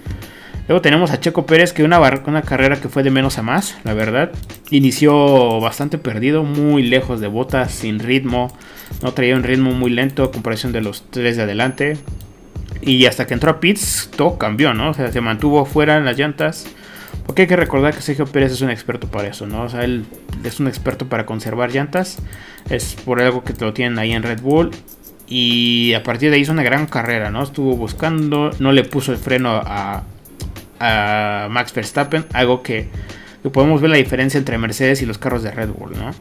Luego 0.71 0.83
tenemos 0.83 1.11
a 1.11 1.19
Checo 1.19 1.47
Pérez, 1.47 1.73
que 1.73 1.83
una, 1.83 1.99
una 1.99 2.43
carrera 2.43 2.77
que 2.81 2.89
fue 2.89 3.03
de 3.03 3.11
menos 3.11 3.39
a 3.39 3.43
más, 3.43 3.77
la 3.83 3.93
verdad. 3.93 4.31
Inició 4.71 5.61
bastante 5.61 5.99
perdido, 5.99 6.45
muy 6.45 6.85
lejos 6.85 7.21
de 7.21 7.27
Bottas, 7.27 7.73
sin 7.73 7.99
ritmo. 7.99 8.57
No 9.03 9.13
traía 9.13 9.35
un 9.35 9.43
ritmo 9.43 9.73
muy 9.73 9.91
lento 9.91 10.23
a 10.23 10.31
comparación 10.31 10.73
de 10.73 10.81
los 10.81 11.05
tres 11.11 11.37
de 11.37 11.43
adelante. 11.43 11.99
Y 12.83 13.05
hasta 13.07 13.27
que 13.27 13.35
entró 13.35 13.51
a 13.51 13.61
Pits, 13.61 14.11
todo 14.17 14.39
cambió, 14.39 14.73
¿no? 14.73 14.91
O 14.91 14.95
sea, 14.95 15.13
se 15.13 15.21
mantuvo 15.21 15.65
fuera 15.67 15.97
en 15.97 16.05
las 16.05 16.17
llantas. 16.17 16.67
Porque 17.27 17.43
hay 17.43 17.49
que 17.49 17.57
recordar 17.57 17.95
que 17.95 18.03
Sergio 18.03 18.27
Pérez 18.27 18.53
es 18.53 18.61
un 18.61 18.71
experto 18.71 19.09
para 19.09 19.29
eso, 19.29 19.47
¿no? 19.47 19.63
O 19.63 19.69
sea, 19.69 19.85
él 19.85 20.05
es 20.43 20.59
un 20.59 20.69
experto 20.69 21.07
para 21.09 21.27
conservar 21.27 21.71
llantas. 21.71 22.19
Es 22.69 22.95
por 23.05 23.21
algo 23.21 23.45
que 23.45 23.53
lo 23.61 23.73
tienen 23.73 23.99
ahí 23.99 24.13
en 24.13 24.23
Red 24.23 24.41
Bull. 24.41 24.71
Y 25.29 25.93
a 25.95 26.03
partir 26.03 26.31
de 26.31 26.37
ahí 26.37 26.43
hizo 26.43 26.53
una 26.53 26.63
gran 26.63 26.87
carrera, 26.87 27.31
¿no? 27.31 27.43
Estuvo 27.43 27.77
buscando, 27.77 28.51
no 28.59 28.73
le 28.73 28.85
puso 28.85 29.13
el 29.13 29.19
freno 29.19 29.61
a, 29.65 30.03
Max 31.51 31.75
Verstappen. 31.75 32.25
Algo 32.33 32.63
que, 32.63 32.89
que, 33.43 33.51
podemos 33.51 33.81
ver 33.81 33.91
la 33.91 33.99
diferencia 33.99 34.39
entre 34.39 34.57
Mercedes 34.57 35.03
y 35.03 35.07
los 35.07 35.19
carros 35.19 35.43
de 35.43 35.51
Red 35.51 35.69
Bull, 35.69 35.93
¿no? 35.93 36.13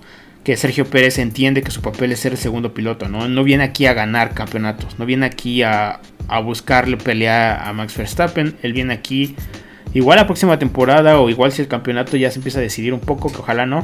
Que 0.44 0.58
Sergio 0.58 0.86
Pérez 0.86 1.18
entiende 1.18 1.64
que 1.64 1.72
su 1.72 1.82
papel 1.82 2.12
es 2.12 2.20
ser 2.20 2.34
el 2.34 2.38
segundo 2.38 2.74
piloto, 2.74 3.08
¿no? 3.08 3.28
No 3.28 3.44
viene 3.44 3.64
aquí 3.64 3.86
a 3.86 3.94
ganar 3.94 4.34
campeonatos, 4.34 5.00
no 5.00 5.06
viene 5.06 5.26
aquí 5.26 5.64
a, 5.64 6.02
a 6.30 6.40
buscarle 6.40 6.98
pelea 6.98 7.68
a 7.68 7.74
Max 7.74 7.98
Verstappen. 7.98 8.56
Él 8.62 8.74
viene 8.74 8.94
aquí 8.94 9.36
Igual 9.94 10.18
la 10.18 10.28
próxima 10.28 10.60
temporada 10.60 11.20
o 11.20 11.30
igual 11.30 11.52
si 11.52 11.64
el 11.64 11.68
campeonato 11.68 12.16
ya 12.16 12.30
se 12.30 12.40
empieza 12.40 12.60
a 12.60 12.62
decidir 12.62 12.94
un 12.94 13.00
poco, 13.00 13.32
que 13.32 13.40
ojalá 13.40 13.66
no, 13.66 13.84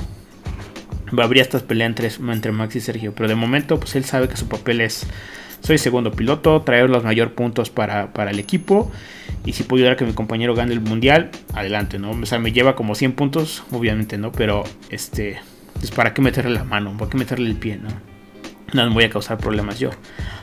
habría 1.18 1.42
estas 1.42 1.64
peleas 1.64 1.90
entre, 1.90 2.52
Max 2.52 2.76
y 2.76 2.80
Sergio. 2.80 3.14
Pero 3.16 3.28
de 3.28 3.36
momento 3.36 3.80
pues 3.80 3.96
él 3.96 4.06
sabe 4.06 4.28
que 4.28 4.38
su 4.38 4.48
papel 4.48 4.82
es, 4.82 5.08
soy 5.62 5.80
segundo 5.80 6.12
piloto, 6.12 6.62
traer 6.62 6.92
los 6.92 7.04
mayores 7.04 7.34
puntos 7.34 7.72
para, 7.72 8.12
el 8.30 8.40
equipo. 8.40 8.92
Y 9.46 9.54
si 9.54 9.64
puedo 9.64 9.80
ayudar 9.80 9.94
a 9.94 9.98
que 9.98 10.06
mi 10.06 10.14
compañero 10.14 10.54
gane 10.54 10.74
el 10.74 10.82
mundial, 10.82 11.32
adelante, 11.54 11.98
¿no? 11.98 12.12
O 12.12 12.26
sea, 12.26 12.38
me 12.38 12.52
lleva 12.52 12.76
como 12.76 12.94
100 12.94 13.14
puntos, 13.14 13.64
obviamente, 13.72 14.18
¿no? 14.18 14.32
Pero, 14.32 14.64
este, 14.90 15.40
pues 15.74 15.92
para 15.92 16.14
qué 16.14 16.22
meterle 16.22 16.52
la 16.52 16.64
mano, 16.64 16.96
para 16.98 17.10
qué 17.10 17.18
meterle 17.18 17.50
el 17.50 17.56
pie, 17.56 17.78
¿no? 17.78 17.90
No 18.74 18.86
me 18.88 18.94
voy 18.94 19.04
a 19.06 19.10
causar 19.10 19.38
problemas 19.38 19.80
yo. 19.80 19.92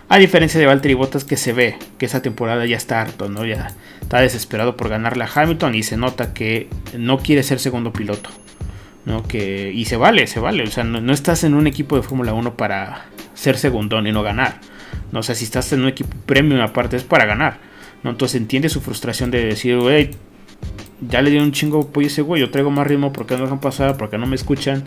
A 0.09 0.19
diferencia 0.19 0.61
de 0.61 0.67
Valtteri 0.67 0.95
Bottas 0.95 1.25
que 1.25 1.37
se 1.37 1.53
ve 1.53 1.79
que 1.99 2.07
esa 2.07 2.23
temporada 2.23 2.67
ya 2.67 2.77
está 2.77 3.01
harto, 3.01 3.29
¿no? 3.29 3.45
Ya 3.45 3.75
está 4.01 4.21
desesperado 4.21 4.77
por 4.77 4.89
ganarle 4.89 5.25
a 5.25 5.31
Hamilton 5.35 5.75
y 5.75 5.83
se 5.83 5.97
nota 5.97 6.35
que 6.35 6.69
no 6.97 7.19
quiere 7.19 7.43
ser 7.43 7.59
segundo 7.59 7.93
piloto. 7.93 8.31
¿no? 9.05 9.23
Que, 9.23 9.73
y 9.73 9.87
se 9.87 9.97
vale, 9.97 10.27
se 10.27 10.41
vale. 10.41 10.63
O 10.63 10.67
sea, 10.67 10.85
no, 10.85 11.13
estás 11.13 11.45
en 11.45 11.55
un 11.55 11.67
equipo 11.67 11.97
de 11.97 12.03
Fórmula 12.03 12.35
1 12.35 12.57
para 12.57 13.07
ser 13.35 13.59
segundón 13.59 14.07
y 14.07 14.13
no 14.13 14.23
ganar. 14.23 14.61
¿no? 15.11 15.21
O 15.21 15.23
sea, 15.23 15.35
si 15.35 15.45
estás 15.45 15.73
en 15.73 15.81
un 15.81 15.89
equipo 15.89 16.17
premium 16.27 16.61
aparte 16.61 16.97
es 16.97 17.05
para 17.05 17.25
ganar. 17.25 17.59
¿no? 18.03 18.11
Entonces 18.11 18.41
entiende 18.41 18.69
su 18.69 18.81
frustración 18.81 19.31
de 19.31 19.45
decir, 19.45 19.79
güey, 19.79 20.11
ya 21.01 21.23
le 21.23 21.31
dio 21.31 21.43
un 21.43 21.53
chingo 21.53 21.91
pollo 21.91 22.07
ese 22.07 22.23
güey, 22.23 22.41
yo 22.41 22.51
traigo 22.51 22.71
más 22.71 22.87
ritmo 22.87 23.13
porque 23.13 23.37
no 23.37 23.45
dejan 23.45 23.61
pasar, 23.61 23.97
porque 23.97 24.19
no 24.19 24.27
me 24.27 24.37
escuchan. 24.37 24.85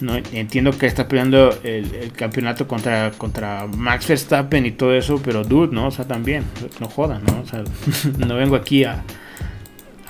No, 0.00 0.16
entiendo 0.16 0.72
que 0.76 0.86
está 0.86 1.06
peleando 1.06 1.56
el, 1.62 2.12
campeonato 2.12 2.66
contra, 2.66 3.12
contra 3.12 3.66
Max 3.66 4.08
Verstappen 4.08 4.66
y 4.66 4.72
todo 4.72 4.94
eso, 4.94 5.20
pero 5.22 5.44
dude, 5.44 5.72
¿no? 5.72 5.86
O 5.86 5.90
sea, 5.90 6.04
también, 6.06 6.44
no 6.80 6.88
jodan, 6.88 7.22
¿no? 7.24 7.40
O 7.40 7.46
sea, 7.46 7.62
no 8.18 8.34
vengo 8.34 8.56
aquí 8.56 8.84
a, 8.84 9.04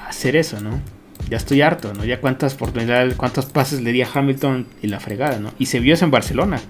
hacer 0.09 0.37
eso, 0.37 0.61
¿no? 0.61 0.81
Ya 1.29 1.37
estoy 1.37 1.63
harto, 1.63 1.93
¿no? 1.95 2.05
Ya 2.05 2.21
cuántas 2.21 2.55
oportunidades, 2.55 3.15
cuántos 3.15 3.47
pases 3.47 3.81
le 3.83 3.93
di 3.93 4.03
a 4.03 4.09
Hamilton 4.13 4.67
y 4.83 4.89
la 4.89 5.01
fregada, 5.01 5.39
¿no? 5.39 5.51
Y 5.59 5.67
se 5.67 5.81
vio 5.81 5.95
eso 5.95 6.05
en 6.05 6.11
Barcelona, 6.11 6.61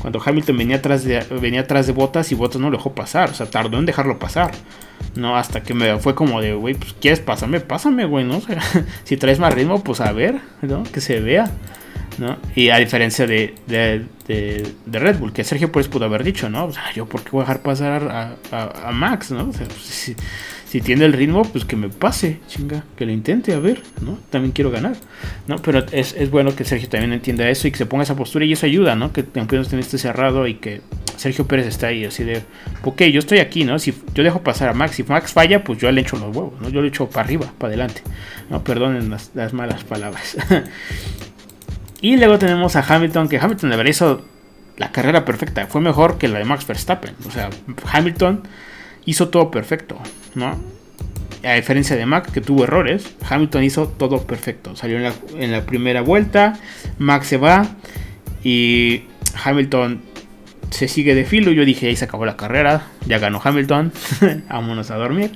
cuando 0.00 0.20
Hamilton 0.24 0.56
venía 0.56 0.76
atrás 0.76 1.04
de, 1.04 1.20
venía 1.40 1.60
atrás 1.60 1.86
de 1.86 1.92
Botas 1.92 2.30
y 2.32 2.34
Botas 2.34 2.60
no 2.60 2.70
lo 2.70 2.76
dejó 2.76 2.94
pasar, 2.94 3.30
o 3.30 3.34
sea, 3.34 3.46
tardó 3.46 3.78
en 3.78 3.86
dejarlo 3.86 4.18
pasar. 4.18 4.52
No, 5.16 5.36
hasta 5.36 5.62
que 5.62 5.74
me 5.74 5.98
fue 5.98 6.14
como 6.14 6.40
de, 6.40 6.54
güey, 6.54 6.74
pues 6.74 6.94
quieres 7.00 7.20
pásame, 7.20 7.60
pásame, 7.60 8.04
güey, 8.04 8.24
¿no? 8.24 8.38
O 8.38 8.42
si 9.04 9.16
traes 9.16 9.38
más 9.38 9.54
ritmo, 9.54 9.82
pues 9.82 10.00
a 10.00 10.12
ver, 10.12 10.40
¿no? 10.62 10.82
Que 10.84 11.00
se 11.00 11.20
vea. 11.20 11.50
Y 12.54 12.70
a 12.70 12.78
diferencia 12.78 13.26
de, 13.26 13.54
de, 13.66 14.72
Red 14.86 15.18
Bull, 15.18 15.32
que 15.32 15.44
Sergio 15.44 15.70
pues 15.72 15.88
pudo 15.88 16.04
haber 16.04 16.24
dicho, 16.24 16.48
¿no? 16.48 16.66
O 16.66 16.72
sea, 16.72 16.92
yo 16.94 17.06
por 17.06 17.22
qué 17.22 17.30
voy 17.30 17.42
a 17.42 17.46
dejar 17.46 17.62
pasar 17.62 18.36
a, 18.52 18.92
Max, 18.92 19.30
¿no? 19.30 19.48
O 19.48 19.52
sea, 19.52 19.66
pues, 19.66 20.14
si, 20.66 20.80
tiene 20.80 21.04
el 21.04 21.12
ritmo, 21.12 21.44
pues 21.44 21.64
que 21.64 21.76
me 21.76 21.88
pase, 21.88 22.40
chinga, 22.48 22.84
que 22.96 23.06
lo 23.06 23.12
intente, 23.12 23.54
a 23.54 23.60
ver, 23.60 23.80
¿no? 24.00 24.18
También 24.30 24.50
quiero 24.50 24.72
ganar, 24.72 24.96
¿no? 25.46 25.56
Pero 25.58 25.84
es, 25.92 26.30
bueno 26.30 26.56
que 26.56 26.64
Sergio 26.64 26.88
también 26.88 27.12
entienda 27.12 27.48
eso 27.48 27.68
y 27.68 27.70
que 27.70 27.78
se 27.78 27.86
ponga 27.86 28.02
esa 28.02 28.16
postura 28.16 28.44
y 28.44 28.52
eso 28.52 28.66
ayuda, 28.66 28.96
¿no? 28.96 29.12
Que 29.12 29.24
campeones 29.24 29.68
estén 29.68 29.78
este 29.78 29.98
cerrado 29.98 30.48
y 30.48 30.54
que 30.54 30.80
Sergio 31.16 31.46
Pérez 31.46 31.66
está 31.66 31.88
ahí 31.88 32.04
así 32.04 32.24
de, 32.24 32.42
ok, 32.82 33.02
yo 33.02 33.20
estoy 33.20 33.38
aquí, 33.38 33.64
¿no? 33.64 33.78
Si 33.78 33.94
yo 34.14 34.24
dejo 34.24 34.42
pasar 34.42 34.68
a 34.68 34.74
Max, 34.74 34.96
si 34.96 35.04
Max 35.04 35.32
falla, 35.32 35.62
pues 35.62 35.78
yo 35.78 35.92
le 35.92 36.00
echo 36.00 36.16
los 36.16 36.34
huevos, 36.34 36.60
¿no? 36.60 36.68
Yo 36.70 36.82
le 36.82 36.88
echo 36.88 37.08
para 37.08 37.24
arriba, 37.24 37.52
para 37.56 37.68
adelante, 37.68 38.02
¿no? 38.50 38.64
Perdonen 38.64 39.10
las 39.10 39.52
malas 39.52 39.84
palabras. 39.84 40.36
Y 42.04 42.18
luego 42.18 42.38
tenemos 42.38 42.76
a 42.76 42.84
Hamilton, 42.86 43.30
que 43.30 43.38
Hamilton 43.38 43.70
verdad 43.70 43.86
hizo 43.86 44.22
la 44.76 44.92
carrera 44.92 45.24
perfecta. 45.24 45.66
Fue 45.68 45.80
mejor 45.80 46.18
que 46.18 46.28
la 46.28 46.38
de 46.38 46.44
Max 46.44 46.66
Verstappen. 46.66 47.14
O 47.26 47.30
sea, 47.30 47.48
Hamilton 47.90 48.42
hizo 49.06 49.30
todo 49.30 49.50
perfecto, 49.50 49.98
¿no? 50.34 50.54
A 51.42 51.54
diferencia 51.54 51.96
de 51.96 52.04
Max, 52.04 52.30
que 52.30 52.42
tuvo 52.42 52.64
errores, 52.64 53.10
Hamilton 53.26 53.64
hizo 53.64 53.88
todo 53.88 54.26
perfecto. 54.26 54.76
Salió 54.76 54.98
en 54.98 55.50
la, 55.50 55.64
primera 55.64 56.02
vuelta, 56.02 56.58
Max 56.98 57.28
se 57.28 57.38
va 57.38 57.68
y 58.42 59.04
Hamilton 59.42 60.02
se 60.68 60.88
sigue 60.88 61.14
de 61.14 61.24
filo. 61.24 61.52
Yo 61.52 61.64
dije, 61.64 61.86
ahí 61.86 61.96
se 61.96 62.04
acabó 62.04 62.26
la 62.26 62.36
carrera, 62.36 62.82
ya 63.06 63.18
ganó 63.18 63.40
Hamilton, 63.42 63.94
vámonos 64.50 64.90
a 64.90 64.96
dormir. 64.96 65.30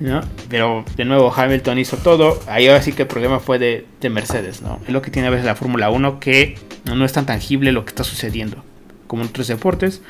¿No? 0.00 0.20
Pero 0.48 0.84
de 0.96 1.04
nuevo 1.04 1.32
Hamilton 1.34 1.78
hizo 1.78 1.96
todo. 1.96 2.40
Ahí 2.46 2.66
ahora 2.66 2.82
sí 2.82 2.92
que 2.92 3.02
el 3.02 3.08
problema 3.08 3.40
fue 3.40 3.58
de, 3.58 3.86
Mercedes, 4.10 4.60
¿no? 4.60 4.80
Es 4.86 4.92
lo 4.92 5.00
que 5.00 5.10
tiene 5.10 5.28
a 5.28 5.30
veces 5.30 5.46
la 5.46 5.54
Fórmula 5.54 5.88
1 5.88 6.20
que 6.20 6.56
no 6.84 7.04
es 7.04 7.12
tan 7.12 7.24
tangible 7.24 7.72
lo 7.72 7.84
que 7.84 7.90
está 7.90 8.04
sucediendo. 8.04 8.62
Como 9.06 9.22
en 9.22 9.28
otros 9.28 9.48
deportes, 9.48 10.02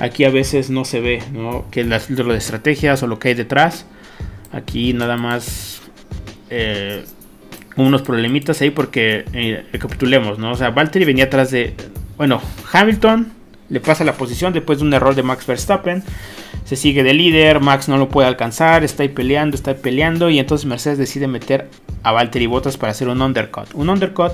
aquí 0.00 0.24
a 0.24 0.30
veces 0.30 0.68
no 0.68 0.84
se 0.84 1.00
ve, 1.00 1.22
¿no? 1.32 1.64
Que 1.70 1.84
las, 1.84 2.10
lo 2.10 2.32
de 2.32 2.38
estrategias 2.38 3.02
o 3.02 3.06
lo 3.06 3.18
que 3.18 3.28
hay 3.28 3.34
detrás. 3.34 3.86
Aquí 4.52 4.92
nada 4.92 5.16
más 5.16 5.80
eh, 6.50 7.04
unos 7.76 8.02
problemitas 8.02 8.60
ahí 8.60 8.70
porque 8.70 9.24
eh, 9.32 9.66
recapitulemos, 9.72 10.38
¿no? 10.38 10.52
O 10.52 10.56
sea, 10.56 10.70
Valtteri 10.70 11.04
venía 11.04 11.24
atrás 11.24 11.50
de, 11.50 11.74
bueno, 12.16 12.42
Hamilton 12.72 13.32
le 13.68 13.80
pasa 13.80 14.04
la 14.04 14.14
posición 14.14 14.52
después 14.52 14.78
de 14.78 14.84
un 14.84 14.94
error 14.94 15.14
de 15.14 15.22
Max 15.22 15.46
Verstappen 15.46 16.02
se 16.68 16.76
sigue 16.76 17.02
de 17.02 17.14
líder, 17.14 17.60
Max 17.60 17.88
no 17.88 17.96
lo 17.96 18.10
puede 18.10 18.28
alcanzar, 18.28 18.84
está 18.84 19.02
ahí 19.02 19.08
peleando, 19.08 19.56
está 19.56 19.70
ahí 19.70 19.78
peleando 19.80 20.28
y 20.28 20.38
entonces 20.38 20.66
Mercedes 20.66 20.98
decide 20.98 21.26
meter 21.26 21.70
a 22.02 22.12
Valtteri 22.12 22.46
Bottas 22.46 22.76
para 22.76 22.92
hacer 22.92 23.08
un 23.08 23.22
undercut. 23.22 23.68
Un 23.72 23.88
undercut, 23.88 24.32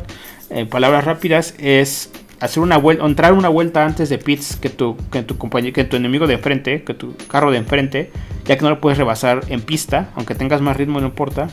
en 0.51 0.69
palabras 0.69 1.05
rápidas, 1.05 1.55
es 1.59 2.11
hacer 2.41 2.61
una 2.61 2.77
vuelta, 2.77 3.07
entrar 3.07 3.35
una 3.35 3.49
vuelta 3.49 3.85
antes 3.85 4.09
de 4.09 4.19
pits 4.19 4.57
que 4.57 4.69
tu, 4.69 4.97
que 5.13 5.23
tu 5.23 5.39
compañero, 5.39 5.73
que 5.73 5.85
tu 5.85 5.95
enemigo 5.95 6.27
de 6.27 6.35
enfrente, 6.35 6.83
que 6.83 6.95
tu 6.95 7.15
carro 7.29 7.53
de 7.53 7.59
enfrente, 7.59 8.11
ya 8.45 8.57
que 8.57 8.63
no 8.63 8.71
lo 8.71 8.81
puedes 8.81 8.99
rebasar 8.99 9.43
en 9.49 9.61
pista, 9.61 10.11
aunque 10.17 10.35
tengas 10.35 10.61
más 10.61 10.77
ritmo 10.77 10.99
no 10.99 11.07
importa. 11.07 11.51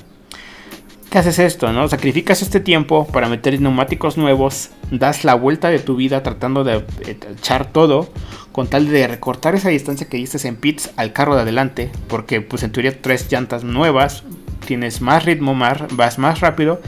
¿Qué 1.12 1.18
haces 1.18 1.40
esto? 1.40 1.74
¿no? 1.74 1.90
Sacrificas 1.90 2.42
este 2.42 2.62
tiempo 2.62 3.06
para 3.06 3.28
meter 3.28 3.60
neumáticos 3.60 4.18
nuevos, 4.18 4.70
das 4.92 5.26
la 5.26 5.34
vuelta 5.34 5.68
de 5.68 5.80
tu 5.80 5.98
vida 5.98 6.24
tratando 6.24 6.64
de 6.64 6.86
echar 7.06 7.70
todo 7.70 8.10
con 8.54 8.68
tal 8.68 8.88
de 8.88 9.06
recortar 9.10 9.54
esa 9.54 9.68
distancia 9.68 10.08
que 10.08 10.16
diste 10.16 10.48
en 10.48 10.56
pits 10.56 10.92
al 10.96 11.12
carro 11.12 11.36
de 11.36 11.42
adelante, 11.42 11.92
porque 12.08 12.40
pues 12.40 12.64
en 12.64 12.72
teoría 12.72 13.02
tres 13.02 13.30
llantas 13.30 13.66
nuevas, 13.66 14.24
tienes 14.66 15.02
más 15.02 15.26
ritmo, 15.26 15.54
más, 15.54 15.82
vas 15.98 16.18
más 16.18 16.40
rápido 16.40 16.80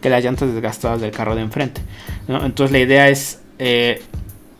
que 0.00 0.10
las 0.10 0.22
llantas 0.22 0.52
desgastadas 0.52 1.00
del 1.00 1.10
carro 1.10 1.34
de 1.34 1.42
enfrente. 1.42 1.80
Entonces 2.28 2.70
la 2.70 2.78
idea 2.78 3.08
es 3.08 3.40
eh, 3.58 4.00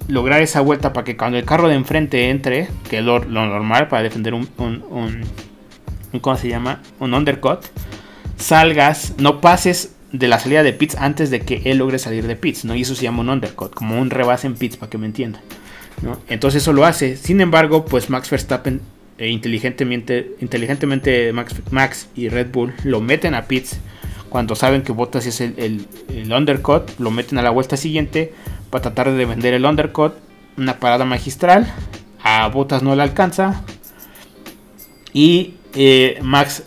lograr 0.08 0.42
esa 0.42 0.62
vuelta 0.62 0.92
para 0.92 1.04
que 1.04 1.16
cuando 1.16 1.38
el 1.38 1.44
carro 1.44 1.68
de 1.68 1.76
enfrente 1.76 2.28
entre, 2.28 2.66
que 2.90 2.98
es 2.98 3.04
lo, 3.04 3.20
normal 3.20 3.86
para 3.86 4.02
defender 4.02 4.34
un, 4.34 4.48
un, 4.58 4.82
un, 4.90 6.20
¿cómo 6.20 6.36
se 6.36 6.48
llama? 6.48 6.80
Un 6.98 7.14
undercut 7.14 7.60
salgas, 8.42 9.14
no 9.18 9.40
pases 9.40 9.94
de 10.12 10.28
la 10.28 10.38
salida 10.38 10.62
de 10.62 10.72
pits 10.72 10.96
antes 10.96 11.30
de 11.30 11.40
que 11.40 11.62
él 11.64 11.78
logre 11.78 11.98
salir 11.98 12.26
de 12.26 12.36
pits, 12.36 12.64
¿no? 12.64 12.74
Y 12.74 12.82
eso 12.82 12.94
se 12.94 13.02
llama 13.02 13.20
un 13.20 13.30
undercut, 13.30 13.72
como 13.72 14.00
un 14.00 14.10
rebase 14.10 14.46
en 14.46 14.54
pits, 14.54 14.76
para 14.76 14.90
que 14.90 14.98
me 14.98 15.06
entiendan. 15.06 15.42
¿no? 16.02 16.18
Entonces 16.28 16.62
eso 16.62 16.72
lo 16.72 16.84
hace. 16.84 17.16
Sin 17.16 17.40
embargo, 17.40 17.84
pues 17.84 18.10
Max 18.10 18.28
Verstappen 18.28 18.80
eh, 19.18 19.28
inteligentemente, 19.28 20.36
inteligentemente 20.40 21.32
Max, 21.32 21.54
Max, 21.70 22.08
y 22.14 22.28
Red 22.28 22.50
Bull 22.50 22.74
lo 22.84 23.00
meten 23.00 23.34
a 23.34 23.42
pits 23.46 23.78
cuando 24.28 24.54
saben 24.54 24.82
que 24.82 24.92
Bottas 24.92 25.26
es 25.26 25.40
el, 25.42 25.86
el, 26.08 26.32
undercut, 26.32 26.98
lo 26.98 27.10
meten 27.10 27.36
a 27.38 27.42
la 27.42 27.50
vuelta 27.50 27.76
siguiente 27.76 28.32
para 28.70 28.82
tratar 28.82 29.12
de 29.12 29.24
vender 29.26 29.52
el 29.52 29.66
undercut, 29.66 30.14
una 30.56 30.78
parada 30.78 31.04
magistral, 31.04 31.70
a 32.22 32.48
Bottas 32.48 32.82
no 32.82 32.96
le 32.96 33.02
alcanza 33.02 33.62
y 35.12 35.54
eh, 35.74 36.18
Max 36.22 36.62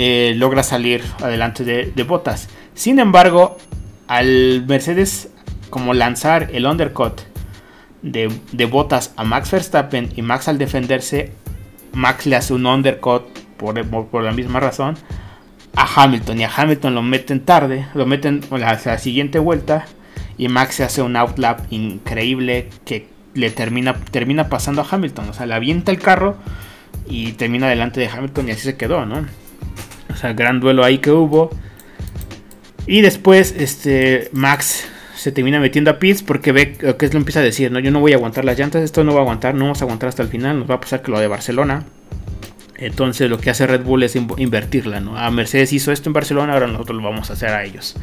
eh, 0.00 0.32
logra 0.36 0.62
salir 0.62 1.02
adelante 1.20 1.64
de, 1.64 2.02
Botas. 2.04 2.48
Sin 2.72 3.00
embargo, 3.00 3.58
al 4.06 4.64
Mercedes 4.68 5.28
como 5.70 5.92
lanzar 5.92 6.50
el 6.52 6.66
undercut 6.66 7.20
de, 8.02 8.28
Botas 8.66 9.12
a 9.16 9.24
Max 9.24 9.50
Verstappen 9.50 10.10
y 10.14 10.22
Max 10.22 10.46
al 10.46 10.56
defenderse, 10.56 11.32
Max 11.94 12.26
le 12.26 12.36
hace 12.36 12.54
un 12.54 12.64
undercut 12.64 13.24
por, 13.56 13.84
por, 14.06 14.22
la 14.22 14.30
misma 14.30 14.60
razón 14.60 14.96
a 15.74 15.88
Hamilton 15.96 16.38
y 16.38 16.44
a 16.44 16.50
Hamilton 16.56 16.94
lo 16.94 17.02
meten 17.02 17.44
tarde, 17.44 17.88
lo 17.94 18.06
meten 18.06 18.42
a 18.52 18.58
la, 18.58 18.98
siguiente 18.98 19.40
vuelta 19.40 19.86
y 20.36 20.46
Max 20.46 20.76
se 20.76 20.84
hace 20.84 21.02
un 21.02 21.16
outlap 21.16 21.72
increíble 21.72 22.68
que 22.84 23.08
le 23.34 23.50
termina, 23.50 23.94
termina 24.12 24.48
pasando 24.48 24.80
a 24.80 24.86
Hamilton, 24.88 25.30
o 25.30 25.32
sea, 25.32 25.46
le 25.46 25.54
avienta 25.54 25.90
el 25.90 25.98
carro 25.98 26.36
y 27.08 27.32
termina 27.32 27.68
delante 27.68 27.98
de 27.98 28.06
Hamilton 28.06 28.46
y 28.46 28.52
así 28.52 28.60
se 28.60 28.76
quedó, 28.76 29.04
¿no? 29.04 29.26
O 30.18 30.20
sea, 30.20 30.32
gran 30.32 30.58
duelo 30.58 30.84
ahí 30.84 30.98
que 30.98 31.12
hubo. 31.12 31.48
Y 32.88 33.02
después, 33.02 33.54
este, 33.56 34.30
Max 34.32 34.84
se 35.14 35.30
termina 35.30 35.60
metiendo 35.60 35.92
a 35.92 36.00
pits 36.00 36.24
porque 36.24 36.50
ve 36.50 36.72
que 36.72 37.06
es 37.06 37.14
lo 37.14 37.20
empieza 37.20 37.38
a 37.38 37.44
decir, 37.44 37.70
no, 37.70 37.78
yo 37.78 37.92
no 37.92 38.00
voy 38.00 38.14
a 38.14 38.16
aguantar 38.16 38.44
las 38.44 38.58
llantas, 38.58 38.82
esto 38.82 39.04
no 39.04 39.12
va 39.12 39.20
a 39.20 39.22
aguantar, 39.22 39.54
no 39.54 39.66
vamos 39.66 39.80
a 39.80 39.84
aguantar 39.84 40.08
hasta 40.08 40.24
el 40.24 40.28
final, 40.28 40.58
nos 40.58 40.68
va 40.68 40.74
a 40.74 40.80
pasar 40.80 41.02
que 41.02 41.12
lo 41.12 41.20
de 41.20 41.28
Barcelona. 41.28 41.84
Entonces 42.78 43.30
lo 43.30 43.38
que 43.38 43.50
hace 43.50 43.64
Red 43.68 43.82
Bull 43.84 44.02
es 44.02 44.16
invertirla, 44.16 44.98
¿no? 44.98 45.16
A 45.16 45.30
Mercedes 45.30 45.72
hizo 45.72 45.92
esto 45.92 46.08
en 46.08 46.14
Barcelona, 46.14 46.54
ahora 46.54 46.66
nosotros 46.66 47.00
lo 47.00 47.08
vamos 47.08 47.30
a 47.30 47.34
hacer 47.34 47.50
a 47.50 47.62
ellos. 47.62 47.94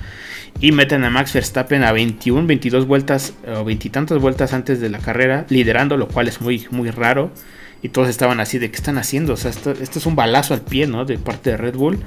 Y 0.61 0.71
meten 0.71 1.03
a 1.03 1.09
Max 1.09 1.33
Verstappen 1.33 1.83
a 1.83 1.91
21, 1.91 2.47
22 2.47 2.87
vueltas 2.87 3.33
o 3.45 3.65
veintitantas 3.65 4.19
vueltas 4.19 4.53
antes 4.53 4.79
de 4.79 4.89
la 4.89 4.99
carrera, 4.99 5.45
liderando, 5.49 5.97
lo 5.97 6.07
cual 6.07 6.29
es 6.29 6.39
muy, 6.39 6.65
muy 6.71 6.91
raro 6.91 7.31
y 7.85 7.89
todos 7.89 8.09
estaban 8.09 8.39
así 8.39 8.57
de 8.57 8.71
qué 8.71 8.77
están 8.77 8.97
haciendo, 8.97 9.33
o 9.33 9.37
sea, 9.37 9.51
esto, 9.51 9.71
es 9.71 10.05
un 10.07 10.15
balazo 10.15 10.55
al 10.55 10.61
pie, 10.61 10.87
¿no? 10.87 11.05
De 11.05 11.19
parte 11.19 11.51
de 11.51 11.57
Red 11.57 11.75
Bull 11.75 11.99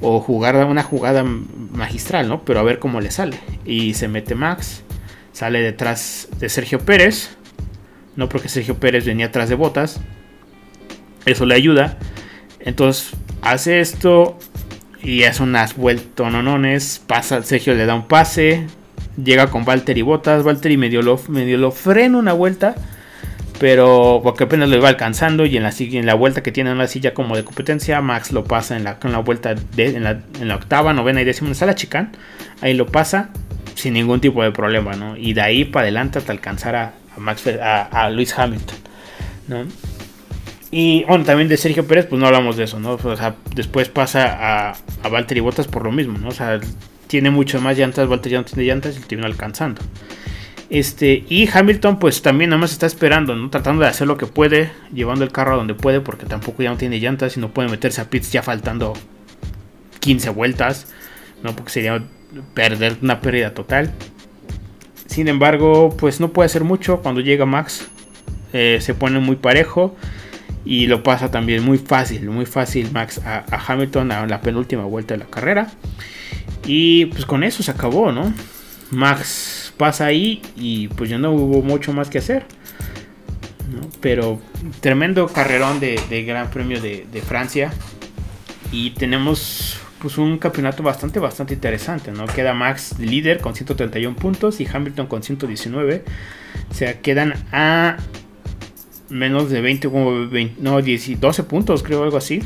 o 0.00 0.20
jugar 0.20 0.56
una 0.64 0.82
jugada 0.82 1.22
magistral, 1.22 2.30
¿no? 2.30 2.46
Pero 2.46 2.60
a 2.60 2.62
ver 2.62 2.78
cómo 2.78 3.02
le 3.02 3.10
sale. 3.10 3.38
Y 3.66 3.92
se 3.92 4.08
mete 4.08 4.34
Max, 4.34 4.84
sale 5.32 5.60
detrás 5.60 6.28
de 6.40 6.48
Sergio 6.48 6.78
Pérez, 6.78 7.36
no 8.16 8.30
porque 8.30 8.48
Sergio 8.48 8.76
Pérez 8.80 9.04
venía 9.04 9.26
atrás 9.26 9.50
de 9.50 9.54
botas, 9.54 10.00
eso 11.26 11.44
le 11.44 11.56
ayuda. 11.56 11.98
Entonces 12.60 13.10
hace 13.42 13.80
esto 13.80 14.38
y 15.02 15.24
hace 15.24 15.42
unas 15.42 15.76
vueltononones, 15.76 17.02
pasa, 17.06 17.42
Sergio 17.42 17.74
le 17.74 17.84
da 17.84 17.94
un 17.94 18.08
pase, 18.08 18.66
llega 19.22 19.48
con 19.48 19.66
Valtteri 19.66 20.00
Botas, 20.00 20.42
Valtteri 20.42 20.78
medio 20.78 21.02
lo, 21.02 21.20
medio 21.28 21.58
lo 21.58 21.70
frena 21.70 22.16
una 22.16 22.32
vuelta 22.32 22.76
pero 23.58 24.20
porque 24.22 24.44
apenas 24.44 24.68
lo 24.68 24.76
iba 24.76 24.88
alcanzando 24.88 25.44
y 25.44 25.56
en 25.56 25.64
la, 25.64 25.72
en 25.78 26.06
la 26.06 26.14
vuelta 26.14 26.42
que 26.42 26.52
tiene 26.52 26.72
una 26.72 26.86
silla 26.86 27.12
como 27.12 27.36
de 27.36 27.44
competencia, 27.44 28.00
Max 28.00 28.32
lo 28.32 28.44
pasa 28.44 28.76
en 28.76 28.84
la, 28.84 28.98
vuelta 29.24 29.54
en, 29.76 30.04
la, 30.04 30.54
octava, 30.54 30.92
novena 30.92 31.20
y 31.20 31.24
décima, 31.24 31.50
está 31.50 31.66
la 31.66 31.74
chicane, 31.74 32.10
ahí 32.60 32.74
lo 32.74 32.86
pasa 32.86 33.30
sin 33.74 33.94
ningún 33.94 34.20
tipo 34.20 34.42
de 34.42 34.52
problema. 34.52 35.16
Y 35.18 35.32
de 35.32 35.40
ahí 35.40 35.64
para 35.64 35.84
adelante 35.84 36.18
hasta 36.18 36.32
alcanzar 36.32 36.76
a, 36.76 36.92
Max, 37.16 37.44
a, 37.60 38.10
Luis 38.10 38.36
Hamilton. 38.38 38.76
Y 40.70 41.04
bueno, 41.04 41.24
también 41.24 41.48
de 41.48 41.56
Sergio 41.56 41.86
Pérez, 41.86 42.06
pues 42.06 42.20
no 42.20 42.26
hablamos 42.26 42.56
de 42.56 42.64
eso, 42.64 42.78
¿no? 42.78 42.98
Después 43.54 43.88
pasa 43.88 44.68
a, 44.68 44.76
a 45.02 45.08
Valtteri 45.08 45.40
Bottas 45.40 45.66
por 45.66 45.84
lo 45.84 45.92
mismo, 45.92 46.16
tiene 47.08 47.30
mucho 47.30 47.60
más 47.60 47.76
llantas, 47.78 48.06
Valtteri 48.06 48.34
ya 48.34 48.38
no 48.38 48.44
tiene 48.44 48.64
llantas 48.64 48.96
y 48.96 49.00
lo 49.00 49.06
termina 49.06 49.26
alcanzando. 49.26 49.80
Este, 50.70 51.24
y 51.28 51.48
Hamilton 51.50 51.98
pues 51.98 52.20
también 52.20 52.50
nada 52.50 52.60
más 52.60 52.72
está 52.72 52.86
esperando, 52.86 53.34
¿no? 53.34 53.48
Tratando 53.48 53.82
de 53.82 53.88
hacer 53.88 54.06
lo 54.06 54.18
que 54.18 54.26
puede, 54.26 54.70
llevando 54.92 55.24
el 55.24 55.32
carro 55.32 55.54
a 55.54 55.56
donde 55.56 55.74
puede, 55.74 56.00
porque 56.00 56.26
tampoco 56.26 56.62
ya 56.62 56.70
no 56.70 56.76
tiene 56.76 56.98
llantas 56.98 57.36
y 57.36 57.40
no 57.40 57.50
puede 57.50 57.68
meterse 57.70 58.02
a 58.02 58.10
pits 58.10 58.32
ya 58.32 58.42
faltando 58.42 58.92
15 60.00 60.30
vueltas, 60.30 60.88
¿no? 61.42 61.56
Porque 61.56 61.72
sería 61.72 62.02
perder 62.52 62.98
una 63.00 63.20
pérdida 63.20 63.54
total. 63.54 63.92
Sin 65.06 65.28
embargo, 65.28 65.96
pues 65.98 66.20
no 66.20 66.32
puede 66.32 66.46
hacer 66.46 66.64
mucho 66.64 67.00
cuando 67.00 67.22
llega 67.22 67.46
Max. 67.46 67.88
Eh, 68.52 68.78
se 68.80 68.94
pone 68.94 69.18
muy 69.20 69.36
parejo 69.36 69.96
y 70.64 70.86
lo 70.86 71.02
pasa 71.02 71.30
también 71.30 71.64
muy 71.64 71.78
fácil, 71.78 72.28
muy 72.30 72.46
fácil 72.46 72.90
Max 72.92 73.20
a, 73.24 73.44
a 73.50 73.64
Hamilton 73.66 74.12
a 74.12 74.26
la 74.26 74.40
penúltima 74.42 74.84
vuelta 74.84 75.14
de 75.14 75.20
la 75.20 75.26
carrera. 75.26 75.68
Y 76.66 77.06
pues 77.06 77.24
con 77.24 77.42
eso 77.42 77.62
se 77.62 77.70
acabó, 77.70 78.12
¿no? 78.12 78.34
Max 78.90 79.67
pasa 79.78 80.06
ahí 80.06 80.42
y 80.56 80.88
pues 80.88 81.08
ya 81.08 81.18
no 81.18 81.32
hubo 81.32 81.62
mucho 81.62 81.92
más 81.92 82.10
que 82.10 82.18
hacer. 82.18 82.44
Pero 84.00 84.40
tremendo 84.80 85.26
carrerón 85.28 85.80
de, 85.80 86.24
Gran 86.26 86.50
Premio 86.50 86.80
de, 86.80 87.22
Francia. 87.26 87.72
Y 88.70 88.90
tenemos 88.90 89.78
pues 90.00 90.18
un 90.18 90.38
campeonato 90.38 90.82
bastante, 90.82 91.18
bastante 91.18 91.54
interesante. 91.54 92.12
¿no? 92.12 92.26
Queda 92.26 92.52
Max 92.52 92.98
líder 92.98 93.40
con 93.40 93.54
131 93.54 94.16
puntos 94.16 94.60
y 94.60 94.66
Hamilton 94.66 95.06
con 95.06 95.22
119. 95.22 96.04
O 96.70 96.74
sea, 96.74 97.00
quedan 97.00 97.34
a 97.52 97.96
menos 99.08 99.50
de 99.50 99.60
20, 99.60 99.88
como 99.88 100.28
20, 100.28 100.60
no, 100.60 100.80
12 100.80 101.42
puntos, 101.44 101.82
creo, 101.82 102.02
algo 102.02 102.16
así. 102.18 102.42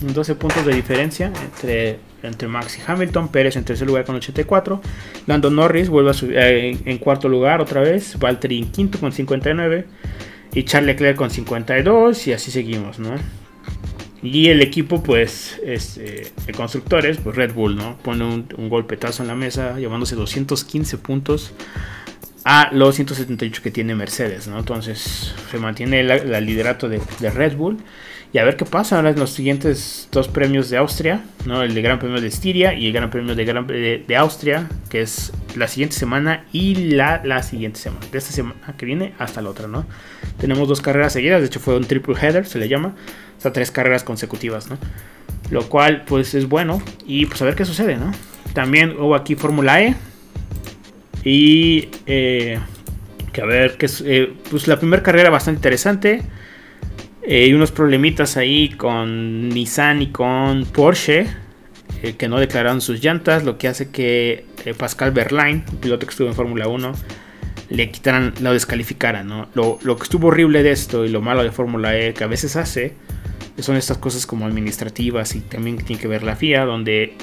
12 0.00 0.34
puntos 0.36 0.64
de 0.64 0.74
diferencia 0.74 1.26
entre 1.26 1.98
entre 2.22 2.48
Max 2.48 2.78
y 2.78 2.90
Hamilton, 2.90 3.28
Pérez 3.28 3.56
en 3.56 3.64
tercer 3.64 3.86
lugar 3.86 4.04
con 4.04 4.16
84, 4.16 4.80
Lando 5.26 5.50
Norris 5.50 5.88
vuelve 5.88 6.10
a 6.10 6.14
subir 6.14 6.38
eh, 6.38 6.76
en, 6.84 6.98
cuarto 6.98 7.28
lugar 7.28 7.60
otra 7.60 7.80
vez, 7.80 8.18
Valtteri 8.18 8.58
en 8.58 8.70
quinto 8.70 8.98
con 8.98 9.12
59 9.12 9.86
y 10.54 10.62
Charles 10.64 10.94
Leclerc 10.94 11.16
con 11.16 11.30
52 11.30 12.26
y 12.26 12.32
así 12.32 12.50
seguimos, 12.50 12.98
¿no? 12.98 13.10
Y 14.20 14.48
el 14.48 14.62
equipo, 14.62 15.02
pues, 15.02 15.60
es, 15.64 15.96
eh, 15.98 16.32
de 16.44 16.52
constructores, 16.52 17.18
pues 17.18 17.36
Red 17.36 17.54
Bull, 17.54 17.76
¿no? 17.76 17.96
Pone 17.98 18.24
un, 18.24 18.68
golpetazo 18.68 19.22
en 19.22 19.28
la 19.28 19.36
mesa, 19.36 19.78
llevándose 19.78 20.16
215 20.16 20.98
puntos 20.98 21.52
a 22.44 22.70
los 22.72 22.96
178 22.96 23.62
que 23.62 23.70
tiene 23.70 23.94
Mercedes, 23.94 24.48
¿no? 24.48 24.58
Entonces 24.58 25.34
se 25.50 25.58
mantiene 25.58 26.00
el 26.00 26.46
liderato 26.46 26.88
de, 26.88 27.00
de 27.20 27.30
Red 27.30 27.56
Bull 27.56 27.78
Y 28.30 28.38
a 28.38 28.44
ver 28.44 28.56
qué 28.56 28.66
pasa 28.66 28.96
ahora 28.96 29.10
en 29.10 29.18
los 29.18 29.30
siguientes 29.30 30.08
dos 30.12 30.28
premios 30.28 30.68
de 30.68 30.76
Austria, 30.76 31.24
¿no? 31.46 31.62
El 31.62 31.74
de 31.74 31.80
Gran 31.80 31.98
Premio 31.98 32.20
de 32.20 32.26
Estiria 32.26 32.74
y 32.74 32.86
el 32.86 32.92
Gran 32.92 33.08
Premio 33.08 33.34
de, 33.34 33.44
Gran, 33.46 33.66
de, 33.66 34.16
Austria, 34.16 34.68
que 34.90 35.00
es 35.00 35.32
la 35.56 35.66
siguiente 35.66 35.96
semana 35.96 36.44
y 36.52 36.74
la, 36.92 37.22
la 37.24 37.42
siguiente 37.42 37.80
semana. 37.80 38.04
De 38.12 38.18
esta 38.18 38.32
semana 38.32 38.74
que 38.76 38.84
viene 38.84 39.14
hasta 39.18 39.40
la 39.40 39.48
otra, 39.48 39.66
¿no? 39.66 39.86
Tenemos 40.38 40.68
dos 40.68 40.82
carreras 40.82 41.14
seguidas, 41.14 41.40
de 41.40 41.46
hecho 41.46 41.58
fue 41.58 41.74
un 41.76 41.84
triple 41.84 42.14
header, 42.20 42.44
se 42.44 42.58
le 42.58 42.68
llama. 42.68 42.94
O 43.38 43.40
sea, 43.40 43.52
tres 43.52 43.70
carreras 43.70 44.04
consecutivas, 44.04 44.68
¿no? 44.68 44.76
Lo 45.50 45.66
cual, 45.70 46.04
pues, 46.04 46.34
es 46.34 46.48
bueno. 46.48 46.82
Y 47.06 47.24
pues 47.26 47.40
a 47.40 47.46
ver 47.46 47.54
qué 47.54 47.64
sucede, 47.64 47.96
¿no? 47.96 48.12
También 48.52 48.90
hubo 48.98 49.14
aquí 49.14 49.36
Fórmula 49.36 49.80
E. 49.80 49.94
Y... 51.24 51.88
Eh, 52.06 52.58
que 53.32 53.42
a 53.42 53.46
ver, 53.46 53.76
que 53.76 53.88
eh, 54.04 54.32
pues 54.50 54.66
la 54.66 54.78
primera 54.78 55.02
carrera 55.02 55.30
bastante 55.30 55.58
interesante. 55.58 56.22
Eh, 57.22 57.44
hay 57.44 57.52
unos 57.52 57.72
problemitas 57.72 58.36
ahí 58.36 58.70
con 58.70 59.48
Nissan 59.48 60.02
y 60.02 60.06
con 60.08 60.64
Porsche 60.66 61.26
eh, 62.02 62.14
que 62.16 62.28
no 62.28 62.38
declararon 62.38 62.80
sus 62.80 63.02
llantas, 63.02 63.44
lo 63.44 63.58
que 63.58 63.66
hace 63.66 63.90
que 63.90 64.44
eh, 64.64 64.74
Pascal 64.74 65.10
Berlain, 65.10 65.64
piloto 65.80 66.06
que 66.06 66.10
estuvo 66.10 66.28
en 66.28 66.34
Fórmula 66.34 66.68
1, 66.68 66.92
le 67.70 67.90
quitaran, 67.90 68.34
lo 68.40 68.52
descalificaran. 68.52 69.48
Lo, 69.54 69.78
que 69.78 70.02
estuvo 70.02 70.28
horrible 70.28 70.62
de 70.62 70.70
esto 70.70 71.04
y 71.04 71.08
lo 71.08 71.20
malo 71.20 71.42
de 71.42 71.50
Fórmula 71.50 71.98
E 71.98 72.14
que 72.14 72.24
a 72.24 72.28
veces 72.28 72.56
hace 72.56 72.94
son 73.58 73.76
estas 73.76 73.98
cosas 73.98 74.24
como 74.24 74.46
administrativas 74.46 75.34
y 75.34 75.40
también 75.40 75.78
tiene 75.78 76.00
que 76.00 76.06
ver 76.06 76.22
la 76.22 76.36
FIA, 76.36 76.64
donde 76.64 77.14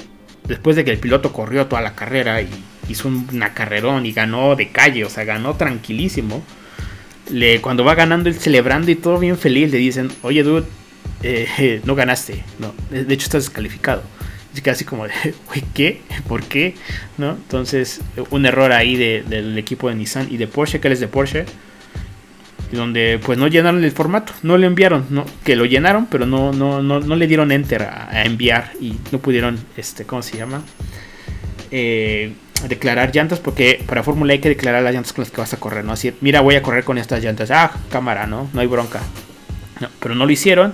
después 0.46 0.76
de 0.76 0.84
que 0.84 0.90
el 0.90 0.98
piloto 0.98 1.32
corrió 1.32 1.66
toda 1.66 1.80
la 1.80 1.94
carrera 1.94 2.42
y 2.42 2.48
hizo 2.90 3.08
una 3.08 3.54
carrerón 3.54 4.04
y 4.04 4.12
ganó 4.12 4.54
de 4.54 4.68
calle, 4.68 5.06
o 5.06 5.08
sea, 5.08 5.24
ganó 5.24 5.54
tranquilísimo 5.54 6.44
le, 7.30 7.60
cuando 7.60 7.84
va 7.84 7.94
ganando, 7.94 8.28
él 8.28 8.36
celebrando 8.36 8.90
y 8.90 8.96
todo 8.96 9.18
bien 9.18 9.38
feliz, 9.38 9.70
le 9.70 9.78
dicen, 9.78 10.10
oye, 10.22 10.42
dude, 10.42 10.64
eh, 11.22 11.80
no 11.84 11.94
ganaste, 11.94 12.42
no, 12.58 12.74
de 12.90 13.12
hecho 13.12 13.24
estás 13.24 13.44
descalificado. 13.44 14.02
Queda 14.62 14.72
así 14.72 14.86
como 14.86 15.04
de, 15.04 15.12
¿qué? 15.74 16.00
¿Por 16.26 16.42
qué? 16.42 16.74
¿No? 17.18 17.32
Entonces, 17.32 18.00
un 18.30 18.46
error 18.46 18.72
ahí 18.72 18.96
del 18.96 19.58
equipo 19.58 19.90
de 19.90 19.96
Nissan 19.96 20.28
y 20.30 20.38
de 20.38 20.46
Porsche, 20.46 20.80
que 20.80 20.88
él 20.88 20.92
es 20.94 21.00
de 21.00 21.08
Porsche, 21.08 21.44
donde 22.72 23.20
pues 23.22 23.38
no 23.38 23.48
llenaron 23.48 23.84
el 23.84 23.92
formato, 23.92 24.32
no 24.42 24.56
le 24.56 24.66
enviaron, 24.66 25.06
no, 25.10 25.26
que 25.44 25.56
lo 25.56 25.66
llenaron, 25.66 26.06
pero 26.06 26.24
no, 26.24 26.52
no, 26.52 26.82
no, 26.82 27.00
no 27.00 27.16
le 27.16 27.26
dieron 27.26 27.52
enter 27.52 27.82
a, 27.82 28.08
a, 28.10 28.24
enviar 28.24 28.72
y 28.80 28.96
no 29.12 29.18
pudieron, 29.18 29.58
este, 29.76 30.04
¿cómo 30.04 30.22
se 30.22 30.38
llama? 30.38 30.62
Eh, 31.70 32.32
declarar 32.68 33.12
llantas 33.14 33.40
porque 33.40 33.82
para 33.86 34.02
Fórmula 34.02 34.32
hay 34.32 34.40
que 34.40 34.48
declarar 34.48 34.82
las 34.82 34.94
llantas 34.94 35.12
con 35.12 35.22
las 35.22 35.30
que 35.30 35.40
vas 35.40 35.52
a 35.52 35.58
correr, 35.58 35.84
¿no? 35.84 35.92
Así, 35.92 36.12
mira, 36.20 36.40
voy 36.40 36.56
a 36.56 36.62
correr 36.62 36.84
con 36.84 36.98
estas 36.98 37.22
llantas. 37.22 37.50
Ah, 37.50 37.72
cámara, 37.90 38.26
¿no? 38.26 38.48
No 38.52 38.60
hay 38.60 38.66
bronca. 38.66 39.00
pero 40.00 40.14
no 40.14 40.26
lo 40.26 40.32
hicieron. 40.32 40.72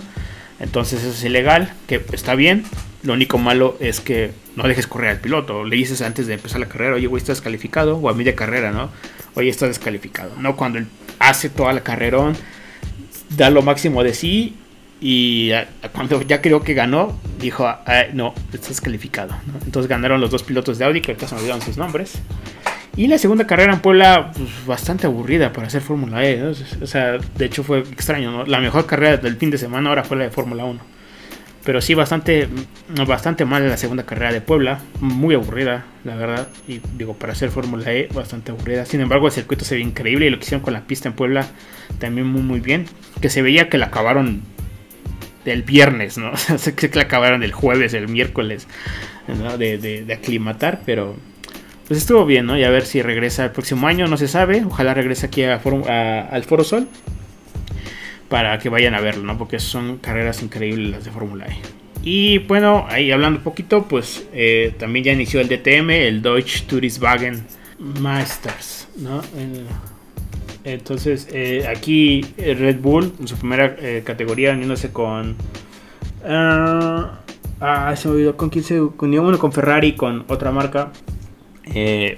Entonces 0.61 1.01
eso 1.03 1.11
es 1.11 1.25
ilegal, 1.25 1.73
que 1.89 2.05
está 2.13 2.35
bien. 2.35 2.65
Lo 3.03 3.15
único 3.15 3.37
malo 3.39 3.77
es 3.81 4.01
que 4.01 4.31
no 4.55 4.69
dejes 4.69 4.87
correr 4.87 5.11
al 5.11 5.21
piloto. 5.21 5.65
Le 5.65 5.77
dices 5.77 6.03
antes 6.03 6.27
de 6.27 6.35
empezar 6.35 6.61
la 6.61 6.69
carrera, 6.69 6.95
oye, 6.95 7.09
güey, 7.09 7.21
estás 7.21 7.39
descalificado. 7.39 7.97
O 7.97 8.09
a 8.09 8.15
de 8.15 8.35
carrera, 8.35 8.71
¿no? 8.71 8.91
Oye, 9.35 9.49
estás 9.49 9.71
descalificado. 9.71 10.37
No 10.39 10.57
cuando 10.57 10.79
él 10.79 10.87
hace 11.19 11.49
toda 11.49 11.73
la 11.73 11.83
carrerón, 11.83 12.37
da 13.31 13.51
lo 13.51 13.63
máximo 13.63 14.05
de 14.05 14.15
sí 14.15 14.57
y 15.05 15.51
cuando 15.91 16.23
ya 16.23 16.41
creo 16.41 16.63
que 16.63 16.75
ganó, 16.75 17.19
dijo, 17.41 17.69
no, 18.13 18.35
estás 18.53 18.81
calificado. 18.81 19.35
Entonces 19.65 19.89
ganaron 19.89 20.21
los 20.21 20.31
dos 20.31 20.45
pilotos 20.45 20.79
de 20.79 20.85
Audi, 20.85 21.01
que 21.01 21.11
ahorita 21.11 21.27
se 21.27 21.35
me 21.35 21.41
olvidaron 21.41 21.61
sus 21.61 21.77
nombres. 21.77 22.23
Y 22.95 23.09
la 23.09 23.19
segunda 23.19 23.45
carrera 23.45 23.73
en 23.73 23.81
Puebla, 23.81 24.31
pues, 24.33 24.49
bastante 24.65 25.09
aburrida 25.09 25.53
para 25.53 25.67
hacer 25.67 25.81
Fórmula 25.83 26.25
E. 26.25 26.41
O 26.45 26.87
sea, 26.87 27.19
de 27.19 27.45
hecho 27.45 27.65
fue 27.65 27.81
extraño. 27.81 28.47
La 28.47 28.61
mejor 28.61 28.87
carrera 28.87 29.17
del 29.17 29.37
fin 29.39 29.51
de 29.51 29.59
semana 29.59 29.89
ahora 29.89 30.05
fue 30.05 30.17
la 30.17 30.25
de 30.25 30.31
Fórmula 30.31 30.65
1. 30.67 30.79
Pero 31.65 31.81
sí, 31.81 31.95
bastante, 31.95 32.49
bastante 33.07 33.45
mal 33.45 33.69
la 33.69 33.77
segunda 33.77 34.05
carrera 34.05 34.33
de 34.33 34.41
Puebla. 34.41 34.79
Muy 35.01 35.35
aburrida, 35.35 35.85
la 36.05 36.15
verdad. 36.15 36.49
Y 36.69 36.81
digo, 36.97 37.15
para 37.15 37.33
hacer 37.33 37.51
Fórmula 37.51 37.93
E, 37.93 38.09
bastante 38.15 38.53
aburrida. 38.53 38.85
Sin 38.85 39.01
embargo, 39.01 39.27
el 39.27 39.33
circuito 39.33 39.65
se 39.65 39.75
ve 39.75 39.81
increíble 39.81 40.27
y 40.27 40.31
lo 40.31 40.39
que 40.39 40.45
hicieron 40.45 40.63
con 40.63 40.75
la 40.75 40.83
pista 40.83 41.09
en 41.09 41.15
Puebla 41.15 41.47
también 41.99 42.29
muy, 42.29 42.43
muy 42.43 42.61
bien. 42.61 42.87
Que 43.21 43.31
se 43.31 43.43
veía 43.43 43.69
que 43.69 43.79
la 43.79 43.87
acabaron 43.87 44.43
del 45.45 45.63
viernes, 45.63 46.19
¿no? 46.19 46.37
sé 46.59 46.75
que 46.75 46.87
acabaron 47.01 47.43
el 47.43 47.53
jueves, 47.53 47.95
el 47.95 48.09
miércoles, 48.09 48.67
¿no? 49.29 49.59
de, 49.59 49.79
de, 49.79 50.13
aclimatar, 50.13 50.83
pero 50.85 51.17
pues 51.87 52.01
estuvo 52.01 52.25
bien, 52.25 52.47
¿no? 52.47 52.57
Y 52.57 52.65
a 52.65 52.71
ver 52.71 52.87
si 52.87 53.03
regresa 53.03 53.45
el 53.45 53.51
próximo 53.51 53.87
año, 53.87 54.07
no 54.07 54.17
se 54.17 54.29
sabe. 54.29 54.65
Ojalá 54.65 54.95
regrese 54.95 55.27
aquí 55.27 55.45
a, 55.45 55.61
al 56.31 56.45
Foro 56.45 56.65
Sol 56.65 56.89
para 58.29 58.59
que 58.59 58.69
vayan 58.69 58.95
a 58.95 59.01
verlo, 59.01 59.25
¿no? 59.25 59.37
Porque 59.37 59.59
son 59.59 59.99
carreras 59.99 60.43
increíbles 60.43 60.91
las 60.91 61.05
de 61.05 61.11
Fórmula 61.11 61.47
E. 61.47 61.57
Y 62.03 62.39
bueno, 62.39 62.87
ahí 62.89 63.13
hablando 63.13 63.39
un 63.39 63.45
poquito, 63.45 63.87
pues 63.87 64.27
eh, 64.33 64.75
también 64.79 65.05
ya 65.05 65.13
inició 65.13 65.41
el 65.41 65.49
DTM, 65.49 65.91
el 65.91 66.23
Deutsche 66.23 66.65
Touriswagen 66.67 67.45
Masters, 67.79 68.89
¿no? 68.97 69.21
Entonces, 70.65 71.29
eh, 71.33 71.67
aquí 71.69 72.25
eh, 72.37 72.55
Red 72.55 72.81
Bull, 72.81 73.13
en 73.19 73.27
su 73.27 73.37
primera 73.37 73.75
eh, 73.79 74.03
categoría, 74.05 74.53
uniéndose 74.53 74.93
con. 74.93 75.37
ah, 76.25 77.21
ah 77.61 77.97
se 77.97 78.09
me 78.09 78.15
olvidó 78.15 78.37
con 78.37 78.51
quién 78.51 78.65
se 78.65 78.81
unió. 78.81 79.23
Bueno, 79.23 79.39
con 79.39 79.53
Ferrari, 79.53 79.95
con 79.95 80.25
otra 80.29 80.53
marca. 80.53 80.93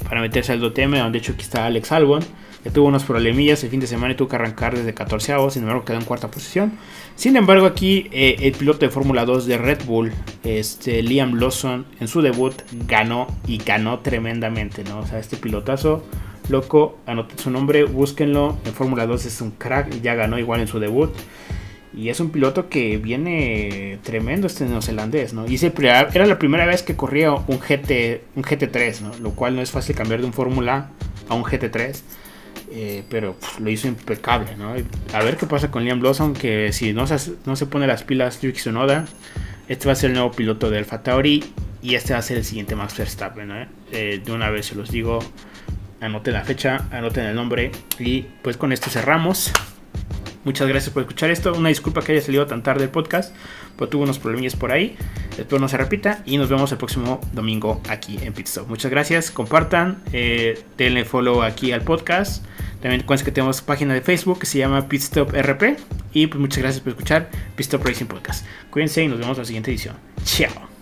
para 0.09 0.20
meterse 0.20 0.52
al 0.52 0.61
DTM, 0.61 0.96
donde 0.96 1.12
de 1.12 1.18
hecho 1.18 1.33
aquí 1.33 1.42
está 1.42 1.66
Alex 1.66 1.92
Albon. 1.92 2.22
Que 2.62 2.70
tuvo 2.70 2.88
unos 2.88 3.04
problemillas 3.04 3.62
el 3.62 3.68
fin 3.68 3.78
de 3.80 3.87
semana 3.87 4.14
y 4.14 4.16
tuvo 4.16 4.28
que 4.28 4.37
arrancar 4.37 4.74
desde 4.74 4.94
14 4.94 5.35
sin 5.50 5.64
embargo 5.64 5.85
quedó 5.85 5.98
en 5.98 6.04
cuarta 6.04 6.30
posición. 6.30 6.72
Sin 7.14 7.37
embargo, 7.37 7.66
aquí 7.66 8.09
el 8.11 8.52
piloto 8.52 8.78
de 8.78 8.88
Fórmula 8.88 9.26
2 9.26 9.44
de 9.44 9.59
Red 9.59 9.85
Bull, 9.85 10.12
este, 10.44 11.02
Liam 11.02 11.35
Lawson, 11.35 11.85
en 12.00 12.09
su 12.09 12.22
debut 12.22 12.54
ganó 12.88 13.26
y 13.46 13.59
ganó 13.59 13.98
tremendamente, 13.98 14.83
¿no? 14.83 15.00
O 15.00 15.07
sea, 15.07 15.18
este 15.18 15.37
pilotazo 15.37 16.04
Loco, 16.48 16.98
anoten 17.07 17.38
su 17.38 17.50
nombre, 17.50 17.85
búsquenlo. 17.85 18.59
En 18.64 18.72
Fórmula 18.72 19.07
2 19.07 19.26
es 19.26 19.40
un 19.40 19.50
crack, 19.52 20.00
ya 20.02 20.14
ganó 20.14 20.38
igual 20.38 20.61
en 20.61 20.68
su 20.68 20.78
debut. 20.78 21.11
Y 21.96 22.09
es 22.09 22.18
un 22.20 22.30
piloto 22.30 22.68
que 22.68 22.98
viene 22.98 23.98
tremendo 24.02 24.48
este 24.48 24.64
neozelandés, 24.64 25.33
¿no? 25.33 25.46
Y 25.46 25.59
era 25.64 26.26
la 26.26 26.38
primera 26.38 26.66
vez 26.66 26.83
que 26.83 26.96
corría 26.96 27.33
un, 27.33 27.59
GT, 27.61 28.24
un 28.35 28.42
GT3, 28.42 29.00
¿no? 29.00 29.12
Lo 29.20 29.30
cual 29.30 29.54
no 29.54 29.62
es 29.62 29.70
fácil 29.70 29.94
cambiar 29.94 30.20
de 30.20 30.26
un 30.26 30.33
Fórmula 30.33 30.90
a 31.28 31.35
un 31.35 31.44
GT3. 31.44 32.02
Eh, 32.72 33.04
pero 33.09 33.37
lo 33.61 33.70
hizo 33.70 33.87
impecable, 33.87 34.57
¿no? 34.57 34.74
A 35.12 35.22
ver 35.22 35.37
qué 35.37 35.46
pasa 35.46 35.70
con 35.70 35.85
Liam 35.85 36.00
Blossom, 36.00 36.35
que 36.35 36.72
si 36.72 36.92
no 36.92 37.07
se, 37.07 37.35
no 37.46 37.54
se 37.54 37.66
pone 37.66 37.87
las 37.87 38.02
pilas 38.02 38.40
Yuki 38.40 38.59
Tsunoda, 38.59 39.07
este 39.68 39.87
va 39.87 39.92
a 39.92 39.94
ser 39.94 40.11
el 40.11 40.14
nuevo 40.14 40.33
piloto 40.33 40.70
de 40.70 40.78
Alfa 40.78 41.02
Tauri 41.02 41.44
y 41.80 41.94
este 41.94 42.14
va 42.14 42.18
a 42.18 42.22
ser 42.22 42.38
el 42.38 42.44
siguiente 42.44 42.74
Max 42.74 42.96
Verstappen. 42.96 43.68
Eh, 43.92 44.20
de 44.24 44.33
una 44.33 44.50
vez 44.50 44.66
se 44.66 44.74
los 44.74 44.90
digo, 44.90 45.20
anoten 46.00 46.35
la 46.35 46.44
fecha, 46.44 46.88
anoten 46.90 47.24
el 47.26 47.35
nombre 47.35 47.70
y 47.98 48.22
pues 48.42 48.57
con 48.57 48.72
esto 48.72 48.90
cerramos. 48.90 49.52
Muchas 50.44 50.68
gracias 50.68 50.92
por 50.92 51.02
escuchar 51.02 51.30
esto. 51.30 51.54
Una 51.54 51.70
disculpa 51.70 52.02
que 52.02 52.12
haya 52.12 52.20
salido 52.20 52.46
tan 52.46 52.62
tarde 52.62 52.85
el 52.85 52.90
podcast, 52.90 53.35
pero 53.76 53.88
tuve 53.88 54.02
unos 54.02 54.18
problemillas 54.18 54.54
por 54.54 54.72
ahí. 54.72 54.96
Espero 55.38 55.59
no 55.59 55.68
se 55.68 55.78
repita 55.78 56.22
y 56.26 56.37
nos 56.37 56.50
vemos 56.50 56.70
el 56.70 56.78
próximo 56.78 57.20
domingo 57.33 57.80
aquí 57.88 58.18
en 58.22 58.35
Pitstop. 58.35 58.68
Muchas 58.68 58.90
gracias, 58.90 59.30
compartan, 59.30 60.02
eh, 60.12 60.62
denle 60.76 61.04
follow 61.04 61.42
aquí 61.42 61.72
al 61.72 61.80
podcast. 61.80 62.44
También 62.83 63.00
recuerden 63.00 63.24
que 63.24 63.33
tenemos 63.33 63.62
página 63.62 63.94
de 63.94 64.02
Facebook 64.02 64.40
que 64.40 64.46
se 64.46 64.59
llama 64.59 64.87
Pitstop 64.88 65.33
RP. 65.33 65.78
Y 66.12 66.26
pues 66.26 66.38
muchas 66.38 66.59
gracias 66.59 66.83
por 66.83 66.90
escuchar 66.90 67.30
Pitstop 67.57 67.85
Racing 67.85 68.07
Podcast. 68.07 68.44
Cuídense 68.70 69.02
y 69.02 69.09
nos 69.09 69.18
vemos 69.18 69.38
en 69.38 69.42
la 69.42 69.46
siguiente 69.46 69.70
edición. 69.70 69.96
Chao. 70.24 70.74